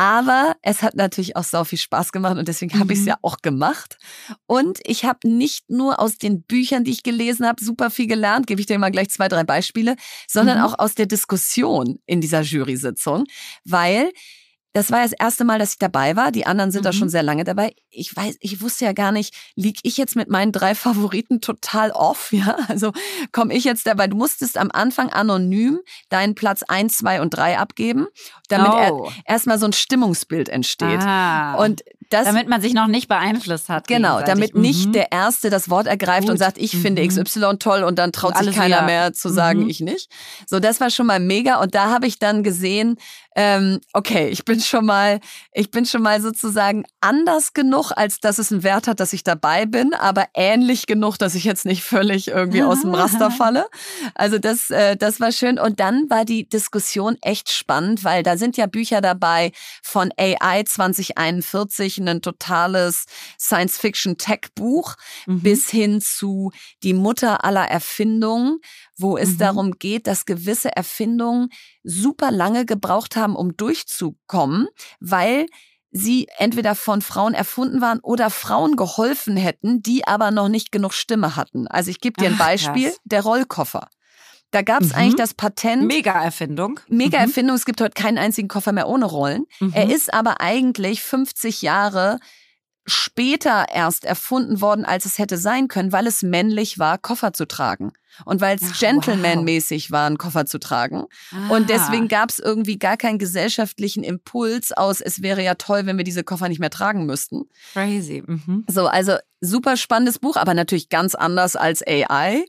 [0.00, 3.08] Aber es hat natürlich auch so viel Spaß gemacht und deswegen habe ich es mhm.
[3.08, 3.98] ja auch gemacht.
[4.46, 8.46] Und ich habe nicht nur aus den Büchern, die ich gelesen habe, super viel gelernt,
[8.46, 9.96] gebe ich dir mal gleich zwei, drei Beispiele,
[10.26, 10.64] sondern mhm.
[10.64, 13.24] auch aus der Diskussion in dieser Jury-Sitzung,
[13.66, 14.10] weil
[14.72, 16.30] das war das erste Mal, dass ich dabei war.
[16.30, 16.84] Die anderen sind mhm.
[16.84, 17.74] da schon sehr lange dabei.
[17.90, 21.90] Ich weiß, ich wusste ja gar nicht, lieg ich jetzt mit meinen drei Favoriten total
[21.90, 22.56] off, ja?
[22.68, 22.92] Also
[23.32, 24.06] komme ich jetzt dabei.
[24.06, 28.06] Du musstest am Anfang anonym deinen Platz eins, zwei und drei abgeben,
[28.48, 29.10] damit oh.
[29.24, 31.00] erstmal so ein Stimmungsbild entsteht.
[31.00, 31.54] Ah.
[31.54, 33.86] Und das, damit man sich noch nicht beeinflusst hat.
[33.86, 34.62] Genau, damit mhm.
[34.62, 36.30] nicht der Erste das Wort ergreift Gut.
[36.30, 36.82] und sagt, ich mhm.
[36.82, 38.86] finde XY toll und dann traut und sich keiner wieder.
[38.86, 39.68] mehr zu sagen, mhm.
[39.68, 40.10] ich nicht.
[40.46, 42.96] So, das war schon mal mega und da habe ich dann gesehen,
[43.36, 45.20] ähm, okay, ich bin schon mal,
[45.52, 49.22] ich bin schon mal sozusagen anders genug, als dass es einen Wert hat, dass ich
[49.22, 53.66] dabei bin, aber ähnlich genug, dass ich jetzt nicht völlig irgendwie aus dem Raster falle.
[54.14, 55.58] Also das, äh, das war schön.
[55.58, 59.52] Und dann war die Diskussion echt spannend, weil da sind ja Bücher dabei
[59.82, 63.04] von AI 2041, ein totales
[63.38, 65.40] Science-Fiction-Tech-Buch, mhm.
[65.42, 66.50] bis hin zu
[66.82, 68.58] Die Mutter aller Erfindungen,
[68.96, 69.38] wo es mhm.
[69.38, 71.48] darum geht, dass gewisse Erfindungen
[71.82, 74.68] super lange gebraucht haben, um durchzukommen,
[75.00, 75.46] weil
[75.92, 80.92] sie entweder von Frauen erfunden waren oder Frauen geholfen hätten, die aber noch nicht genug
[80.92, 81.66] Stimme hatten.
[81.66, 83.00] Also ich gebe dir ein Beispiel, krass.
[83.04, 83.88] der Rollkoffer.
[84.52, 84.94] Da gab es mhm.
[84.96, 85.86] eigentlich das Patent.
[85.86, 86.80] Mega-Erfindung.
[86.88, 87.54] Mega-Erfindung.
[87.54, 87.58] Mhm.
[87.58, 89.46] Es gibt heute keinen einzigen Koffer mehr ohne Rollen.
[89.60, 89.72] Mhm.
[89.74, 92.18] Er ist aber eigentlich 50 Jahre
[92.90, 97.46] später erst erfunden worden, als es hätte sein können, weil es männlich war, Koffer zu
[97.46, 97.92] tragen.
[98.24, 101.04] Und weil es Gentleman-mäßig war, einen Koffer zu tragen.
[101.32, 101.54] Ah.
[101.54, 105.96] Und deswegen gab es irgendwie gar keinen gesellschaftlichen Impuls aus, es wäre ja toll, wenn
[105.96, 107.48] wir diese Koffer nicht mehr tragen müssten.
[107.72, 108.22] Crazy.
[108.26, 108.64] Mhm.
[108.68, 112.44] So, also super spannendes Buch, aber natürlich ganz anders als AI.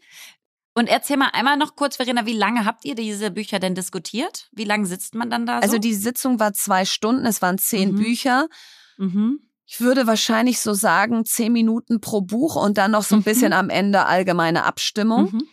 [0.73, 4.49] Und erzähl mal einmal noch kurz, Verena, wie lange habt ihr diese Bücher denn diskutiert?
[4.51, 5.63] Wie lange sitzt man dann da so?
[5.63, 7.95] Also die Sitzung war zwei Stunden, es waren zehn mhm.
[7.97, 8.47] Bücher.
[8.97, 9.39] Mhm.
[9.73, 13.23] Ich würde wahrscheinlich so sagen, zehn Minuten pro Buch und dann noch so ein mhm.
[13.23, 15.31] bisschen am Ende allgemeine Abstimmung.
[15.31, 15.43] Mhm.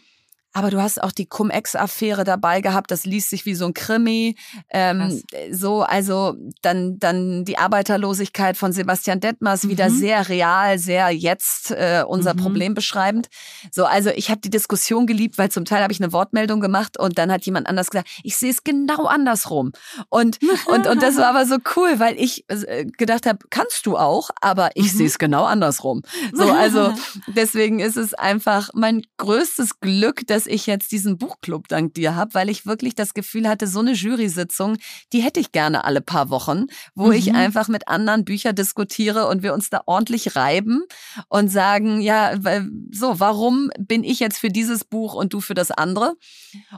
[0.55, 4.37] Aber du hast auch die Cum-Ex-Affäre dabei gehabt, das liest sich wie so ein Krimi.
[4.71, 5.23] Ähm,
[5.53, 9.69] so, also dann, dann die Arbeiterlosigkeit von Sebastian Detmers, mhm.
[9.69, 12.39] wieder sehr real, sehr jetzt äh, unser mhm.
[12.39, 13.29] Problem beschreibend.
[13.71, 16.99] So, also ich habe die Diskussion geliebt, weil zum Teil habe ich eine Wortmeldung gemacht
[16.99, 19.73] und dann hat jemand anders gesagt, ich sehe es genau andersrum.
[20.09, 23.99] Und, und, und das war aber so cool, weil ich äh, gedacht habe, kannst du
[23.99, 24.99] auch, aber ich mhm.
[24.99, 26.03] sehe es genau andersrum.
[26.33, 26.95] So, also
[27.27, 32.15] deswegen ist es einfach mein größtes Glück, dass dass ich jetzt diesen Buchclub dank dir
[32.15, 34.77] habe, weil ich wirklich das Gefühl hatte, so eine Jury-Sitzung,
[35.13, 37.15] die hätte ich gerne alle paar Wochen, wo mhm.
[37.15, 40.85] ich einfach mit anderen Büchern diskutiere und wir uns da ordentlich reiben
[41.29, 42.39] und sagen, ja,
[42.93, 46.15] so, warum bin ich jetzt für dieses Buch und du für das andere?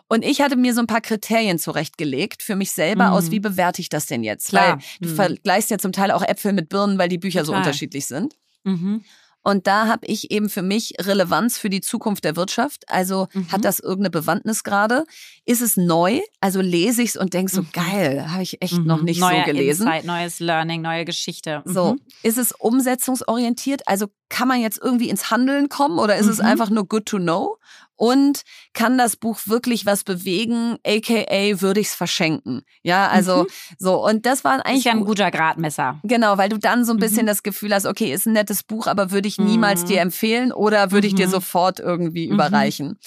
[0.09, 3.13] Und ich hatte mir so ein paar Kriterien zurechtgelegt für mich selber mhm.
[3.13, 4.49] aus, wie bewerte ich das denn jetzt?
[4.49, 4.79] Klar.
[4.79, 5.17] Weil du mhm.
[5.17, 7.57] vergleichst ja zum Teil auch Äpfel mit Birnen, weil die Bücher Total.
[7.57, 8.37] so unterschiedlich sind.
[8.65, 9.05] Mhm.
[9.43, 12.84] Und da habe ich eben für mich Relevanz für die Zukunft der Wirtschaft.
[12.88, 13.51] Also mhm.
[13.51, 15.05] hat das irgendeine Bewandtnis gerade?
[15.47, 16.20] Ist es neu?
[16.41, 17.68] Also lese ich es und denke so, mhm.
[17.72, 18.86] geil, habe ich echt mhm.
[18.86, 19.86] noch nicht Neuer so gelesen.
[19.86, 21.62] Insight, neues Learning, neue Geschichte.
[21.64, 22.01] So, mhm.
[22.22, 23.88] ist es umsetzungsorientiert?
[23.88, 26.47] Also kann man jetzt irgendwie ins Handeln kommen oder ist es mhm.
[26.47, 27.59] einfach nur good to know?
[28.01, 32.62] und kann das Buch wirklich was bewegen, aka würde ich es verschenken.
[32.83, 33.47] Ja, also mhm.
[33.78, 36.01] so und das war eigentlich ist ja ein guter Gradmesser.
[36.03, 37.26] Genau, weil du dann so ein bisschen mhm.
[37.26, 39.87] das Gefühl hast, okay, ist ein nettes Buch, aber würde ich niemals mhm.
[39.89, 41.33] dir empfehlen oder würde ich dir mhm.
[41.33, 42.35] sofort irgendwie mhm.
[42.35, 42.99] überreichen.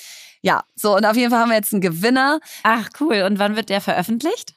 [0.44, 2.40] Ja, so und auf jeden Fall haben wir jetzt einen Gewinner.
[2.62, 4.54] Ach cool, und wann wird der veröffentlicht?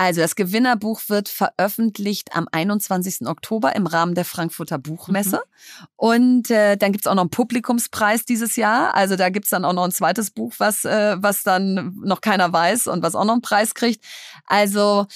[0.00, 3.26] Also das Gewinnerbuch wird veröffentlicht am 21.
[3.26, 5.36] Oktober im Rahmen der Frankfurter Buchmesse.
[5.36, 5.86] Mhm.
[5.96, 8.94] Und äh, dann gibt's auch noch einen Publikumspreis dieses Jahr.
[8.94, 12.50] Also da gibt's dann auch noch ein zweites Buch, was, äh, was dann noch keiner
[12.50, 14.02] weiß und was auch noch einen Preis kriegt.
[14.46, 15.06] Also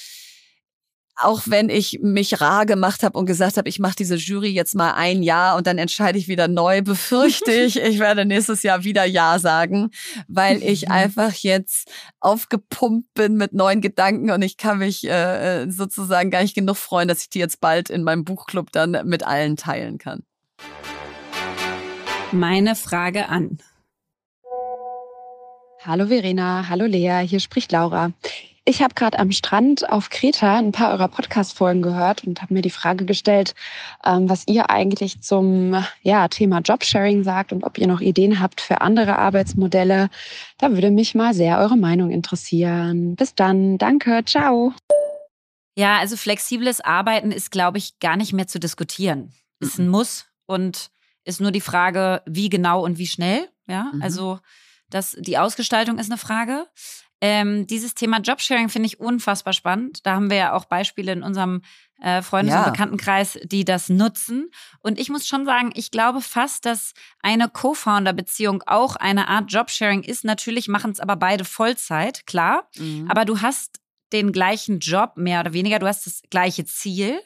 [1.15, 4.75] auch wenn ich mich rar gemacht habe und gesagt habe, ich mache diese Jury jetzt
[4.75, 8.83] mal ein Jahr und dann entscheide ich wieder neu, befürchte ich, ich werde nächstes Jahr
[8.83, 9.91] wieder Ja sagen,
[10.27, 11.89] weil ich einfach jetzt
[12.19, 16.77] aufgepumpt bin mit neuen Gedanken und ich kann mich äh, äh, sozusagen gar nicht genug
[16.77, 20.23] freuen, dass ich die jetzt bald in meinem Buchclub dann mit allen teilen kann.
[22.31, 23.59] Meine Frage an.
[25.83, 28.11] Hallo Verena, hallo Lea, hier spricht Laura.
[28.67, 32.63] Ich habe gerade am Strand auf Kreta ein paar eurer Podcast-Folgen gehört und habe mir
[32.63, 33.53] die Frage gestellt,
[34.03, 38.61] ähm, was ihr eigentlich zum ja, Thema Jobsharing sagt und ob ihr noch Ideen habt
[38.61, 40.09] für andere Arbeitsmodelle.
[40.57, 43.15] Da würde mich mal sehr eure Meinung interessieren.
[43.15, 44.73] Bis dann, danke, ciao.
[45.77, 49.31] Ja, also flexibles Arbeiten ist, glaube ich, gar nicht mehr zu diskutieren.
[49.59, 50.89] Ist ein Muss und
[51.23, 53.47] ist nur die Frage, wie genau und wie schnell.
[53.67, 54.01] Ja, mhm.
[54.01, 54.39] also
[54.89, 56.65] das, die Ausgestaltung ist eine Frage.
[57.21, 60.05] Ähm, dieses Thema Jobsharing finde ich unfassbar spannend.
[60.05, 61.61] Da haben wir ja auch Beispiele in unserem
[62.01, 62.65] äh, Freundes- ja.
[62.65, 64.51] und Bekanntenkreis, die das nutzen.
[64.81, 70.03] Und ich muss schon sagen, ich glaube fast, dass eine Co-Founder-Beziehung auch eine Art Jobsharing
[70.03, 70.25] ist.
[70.25, 72.69] Natürlich machen es aber beide Vollzeit, klar.
[72.77, 73.09] Mhm.
[73.09, 73.79] Aber du hast
[74.11, 75.79] den gleichen Job, mehr oder weniger.
[75.79, 77.19] Du hast das gleiche Ziel.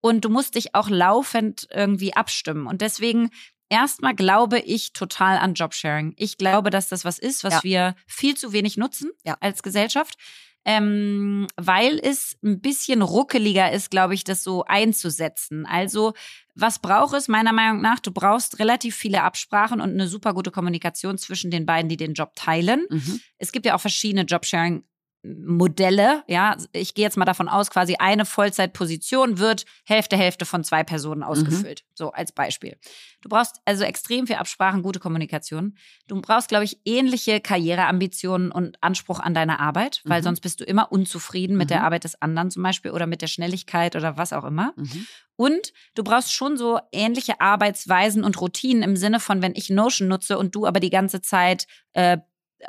[0.00, 2.66] Und du musst dich auch laufend irgendwie abstimmen.
[2.66, 3.30] Und deswegen
[3.68, 6.14] erstmal glaube ich total an Jobsharing.
[6.16, 7.64] Ich glaube, dass das was ist, was ja.
[7.64, 9.36] wir viel zu wenig nutzen ja.
[9.40, 10.16] als Gesellschaft.
[10.64, 15.64] Ähm, weil es ein bisschen ruckeliger ist, glaube ich, das so einzusetzen.
[15.64, 16.12] Also,
[16.54, 18.00] was braucht es meiner Meinung nach?
[18.00, 22.12] Du brauchst relativ viele Absprachen und eine super gute Kommunikation zwischen den beiden, die den
[22.12, 22.84] Job teilen.
[22.90, 23.20] Mhm.
[23.38, 24.84] Es gibt ja auch verschiedene Jobsharing
[25.22, 30.62] Modelle, ja, ich gehe jetzt mal davon aus, quasi eine Vollzeitposition wird Hälfte, Hälfte von
[30.62, 31.26] zwei Personen mhm.
[31.26, 31.82] ausgefüllt.
[31.82, 31.92] Mhm.
[31.94, 32.76] So als Beispiel.
[33.20, 35.76] Du brauchst also extrem viel Absprachen, gute Kommunikation.
[36.06, 40.24] Du brauchst, glaube ich, ähnliche Karriereambitionen und Anspruch an deine Arbeit, weil mhm.
[40.24, 41.84] sonst bist du immer unzufrieden mit der mhm.
[41.86, 44.72] Arbeit des anderen zum Beispiel oder mit der Schnelligkeit oder was auch immer.
[44.76, 45.06] Mhm.
[45.34, 50.08] Und du brauchst schon so ähnliche Arbeitsweisen und Routinen im Sinne von, wenn ich Notion
[50.08, 52.18] nutze und du aber die ganze Zeit äh,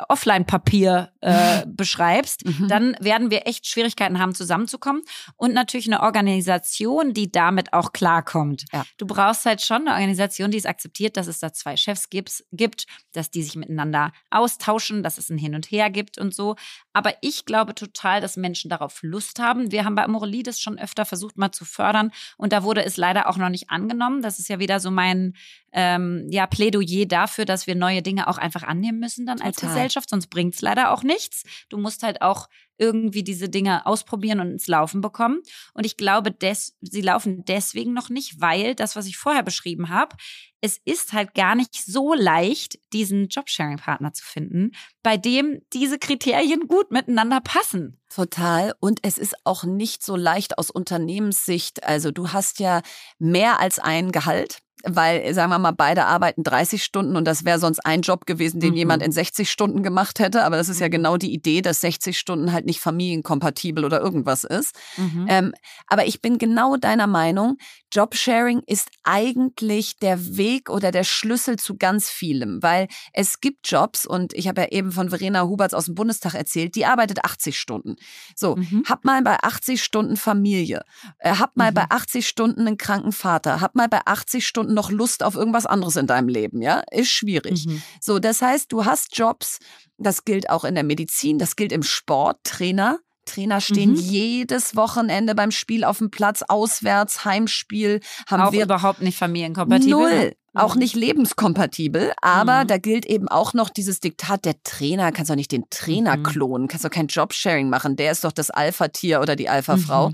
[0.07, 2.67] Offline-Papier äh, beschreibst, mhm.
[2.67, 5.01] dann werden wir echt Schwierigkeiten haben, zusammenzukommen.
[5.35, 8.65] Und natürlich eine Organisation, die damit auch klarkommt.
[8.71, 8.85] Ja.
[8.97, 12.43] Du brauchst halt schon eine Organisation, die es akzeptiert, dass es da zwei Chefs gibt,
[12.51, 16.55] gibt, dass die sich miteinander austauschen, dass es ein Hin und Her gibt und so.
[16.93, 19.71] Aber ich glaube total, dass Menschen darauf Lust haben.
[19.71, 22.11] Wir haben bei Amorelie das schon öfter versucht, mal zu fördern.
[22.37, 24.21] Und da wurde es leider auch noch nicht angenommen.
[24.21, 25.33] Das ist ja wieder so mein
[25.71, 29.47] ähm, ja, Plädoyer dafür, dass wir neue Dinge auch einfach annehmen müssen dann Total.
[29.47, 31.43] als Gesellschaft, sonst bringt es leider auch nichts.
[31.69, 32.47] Du musst halt auch
[32.79, 35.41] irgendwie diese Dinge ausprobieren und ins Laufen bekommen.
[35.73, 39.89] Und ich glaube, des, sie laufen deswegen noch nicht, weil das, was ich vorher beschrieben
[39.89, 40.15] habe,
[40.61, 44.71] es ist halt gar nicht so leicht, diesen Jobsharing-Partner zu finden,
[45.03, 47.99] bei dem diese Kriterien gut miteinander passen.
[48.09, 48.73] Total.
[48.79, 51.83] Und es ist auch nicht so leicht aus Unternehmenssicht.
[51.83, 52.81] Also du hast ja
[53.19, 57.59] mehr als ein Gehalt weil, sagen wir mal, beide arbeiten 30 Stunden und das wäre
[57.59, 58.77] sonst ein Job gewesen, den mhm.
[58.77, 60.43] jemand in 60 Stunden gemacht hätte.
[60.43, 60.91] Aber das ist ja mhm.
[60.91, 64.75] genau die Idee, dass 60 Stunden halt nicht familienkompatibel oder irgendwas ist.
[64.97, 65.25] Mhm.
[65.29, 65.53] Ähm,
[65.87, 67.57] aber ich bin genau deiner Meinung,
[67.91, 74.05] Jobsharing ist eigentlich der Weg oder der Schlüssel zu ganz vielem, weil es gibt Jobs
[74.05, 77.59] und ich habe ja eben von Verena Huberts aus dem Bundestag erzählt, die arbeitet 80
[77.59, 77.95] Stunden.
[78.35, 78.83] So, mhm.
[78.87, 80.83] hab mal bei 80 Stunden Familie,
[81.17, 81.75] äh, hab mal mhm.
[81.75, 85.65] bei 80 Stunden einen kranken Vater, hab mal bei 80 Stunden noch Lust auf irgendwas
[85.65, 86.83] anderes in deinem Leben, ja?
[86.91, 87.65] Ist schwierig.
[87.65, 87.81] Mhm.
[88.01, 89.59] So, das heißt, du hast Jobs,
[89.97, 92.99] das gilt auch in der Medizin, das gilt im Sport, Trainer,
[93.29, 93.97] Trainer stehen mhm.
[93.97, 98.01] jedes Wochenende beim Spiel auf dem Platz, auswärts, Heimspiel.
[98.27, 99.91] Haben auch wir überhaupt nicht familienkompatibel.
[99.91, 100.33] Null.
[100.55, 100.79] Auch mhm.
[100.79, 102.67] nicht lebenskompatibel, aber mhm.
[102.67, 106.23] da gilt eben auch noch dieses Diktat, der Trainer, kannst doch nicht den Trainer mhm.
[106.23, 110.11] klonen, kannst doch kein Jobsharing machen, der ist doch das Alpha-Tier oder die Alpha-Frau.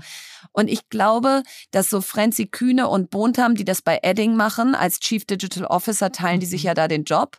[0.52, 5.00] Und ich glaube, dass so Franzi Kühne und Bontam, die das bei Edding machen, als
[5.00, 6.68] Chief Digital Officer teilen die sich mhm.
[6.68, 7.38] ja da den Job.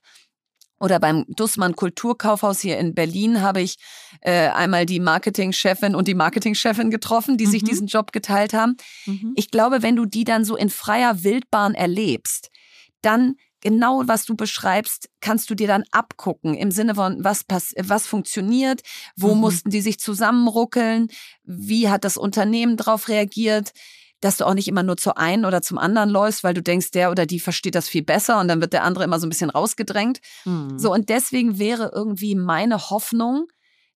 [0.80, 3.78] Oder beim Dussmann Kulturkaufhaus hier in Berlin habe ich
[4.22, 7.52] äh, einmal die Marketingchefin und die Marketingchefin getroffen, die mhm.
[7.52, 8.78] sich diesen Job geteilt haben.
[9.06, 9.34] Mhm.
[9.36, 12.52] Ich glaube, wenn du die dann so in freier Wildbahn erlebst,
[13.02, 17.74] dann genau was du beschreibst, kannst du dir dann abgucken im Sinne von was pass
[17.78, 18.82] was funktioniert,
[19.16, 19.42] wo mhm.
[19.42, 21.08] mussten die sich zusammenruckeln,
[21.44, 23.72] wie hat das Unternehmen darauf reagiert
[24.22, 26.92] dass du auch nicht immer nur zu einen oder zum anderen läufst, weil du denkst,
[26.92, 29.30] der oder die versteht das viel besser und dann wird der andere immer so ein
[29.30, 30.20] bisschen rausgedrängt.
[30.46, 30.80] Mhm.
[30.80, 33.48] So, und deswegen wäre irgendwie meine Hoffnung,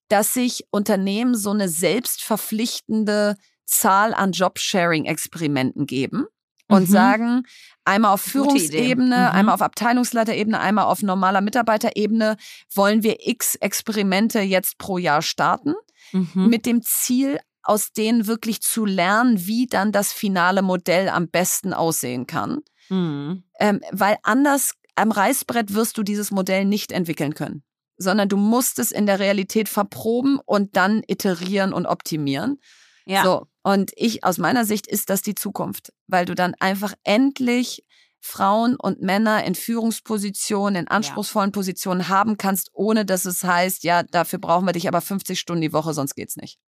[0.10, 3.36] dass sich Unternehmen so eine selbstverpflichtende
[3.66, 6.28] Zahl an Job-Sharing-Experimenten geben
[6.72, 6.92] und mhm.
[6.92, 7.44] sagen,
[7.86, 9.36] einmal auf Führungsebene, mhm.
[9.36, 12.38] einmal auf Abteilungsleiterebene, einmal auf normaler Mitarbeiterebene
[12.74, 15.74] wollen wir x Experimente jetzt pro Jahr starten
[16.12, 16.48] mhm.
[16.48, 21.74] mit dem Ziel, aus denen wirklich zu lernen, wie dann das finale Modell am besten
[21.74, 22.62] aussehen kann.
[22.90, 23.44] Mhm.
[23.60, 27.64] Ähm, weil anders am Reißbrett wirst du dieses Modell nicht entwickeln können,
[27.98, 32.60] sondern du musst es in der Realität verproben und dann iterieren und optimieren.
[33.06, 33.24] Ja.
[33.24, 33.48] So.
[33.64, 37.86] Und ich, aus meiner Sicht, ist das die Zukunft, weil du dann einfach endlich
[38.20, 41.54] Frauen und Männer in Führungspositionen, in anspruchsvollen ja.
[41.54, 45.62] Positionen haben kannst, ohne dass es heißt, ja, dafür brauchen wir dich aber 50 Stunden
[45.62, 46.60] die Woche, sonst geht's nicht.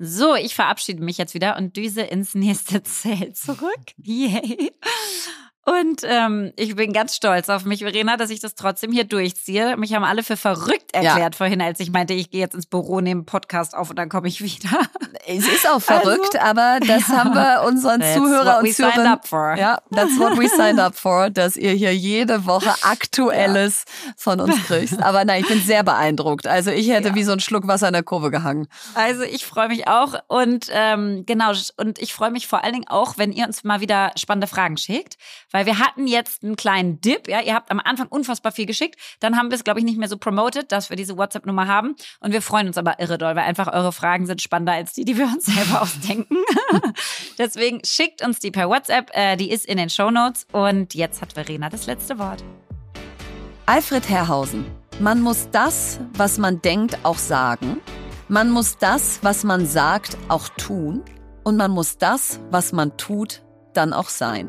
[0.00, 3.92] So, ich verabschiede mich jetzt wieder und düse ins nächste Zelt zurück.
[3.96, 4.70] Yay.
[5.68, 9.76] Und ähm, ich bin ganz stolz auf mich, Verena, dass ich das trotzdem hier durchziehe.
[9.76, 11.36] Mich haben alle für verrückt erklärt ja.
[11.36, 14.08] vorhin, als ich meinte, ich gehe jetzt ins Büro, nehme einen Podcast auf und dann
[14.08, 14.80] komme ich wieder.
[15.26, 17.16] Es ist auch verrückt, also, aber das ja.
[17.16, 19.58] haben wir unseren that's Zuhörer und Zuhörern.
[19.58, 24.12] Ja, that's what we signed up for, dass ihr hier jede Woche Aktuelles ja.
[24.16, 25.02] von uns kriegt.
[25.02, 26.46] Aber nein, ich bin sehr beeindruckt.
[26.46, 28.68] Also ich hätte wie so ein Schluck Wasser in der Kurve gehangen.
[28.94, 32.88] Also ich freue mich auch und ähm, genau und ich freue mich vor allen Dingen
[32.88, 35.18] auch, wenn ihr uns mal wieder spannende Fragen schickt,
[35.50, 38.64] weil weil wir hatten jetzt einen kleinen Dip, ja, ihr habt am Anfang unfassbar viel
[38.64, 41.66] geschickt, dann haben wir es, glaube ich, nicht mehr so promoted, dass wir diese WhatsApp-Nummer
[41.66, 44.92] haben und wir freuen uns aber irre doll, weil einfach eure Fragen sind spannender als
[44.92, 46.36] die, die wir uns selber ausdenken.
[47.38, 51.22] Deswegen schickt uns die per WhatsApp, äh, die ist in den Show Notes und jetzt
[51.22, 52.44] hat Verena das letzte Wort.
[53.66, 54.64] Alfred Herrhausen.
[55.00, 57.80] Man muss das, was man denkt, auch sagen.
[58.28, 61.02] Man muss das, was man sagt, auch tun.
[61.42, 63.42] Und man muss das, was man tut,
[63.74, 64.48] dann auch sein.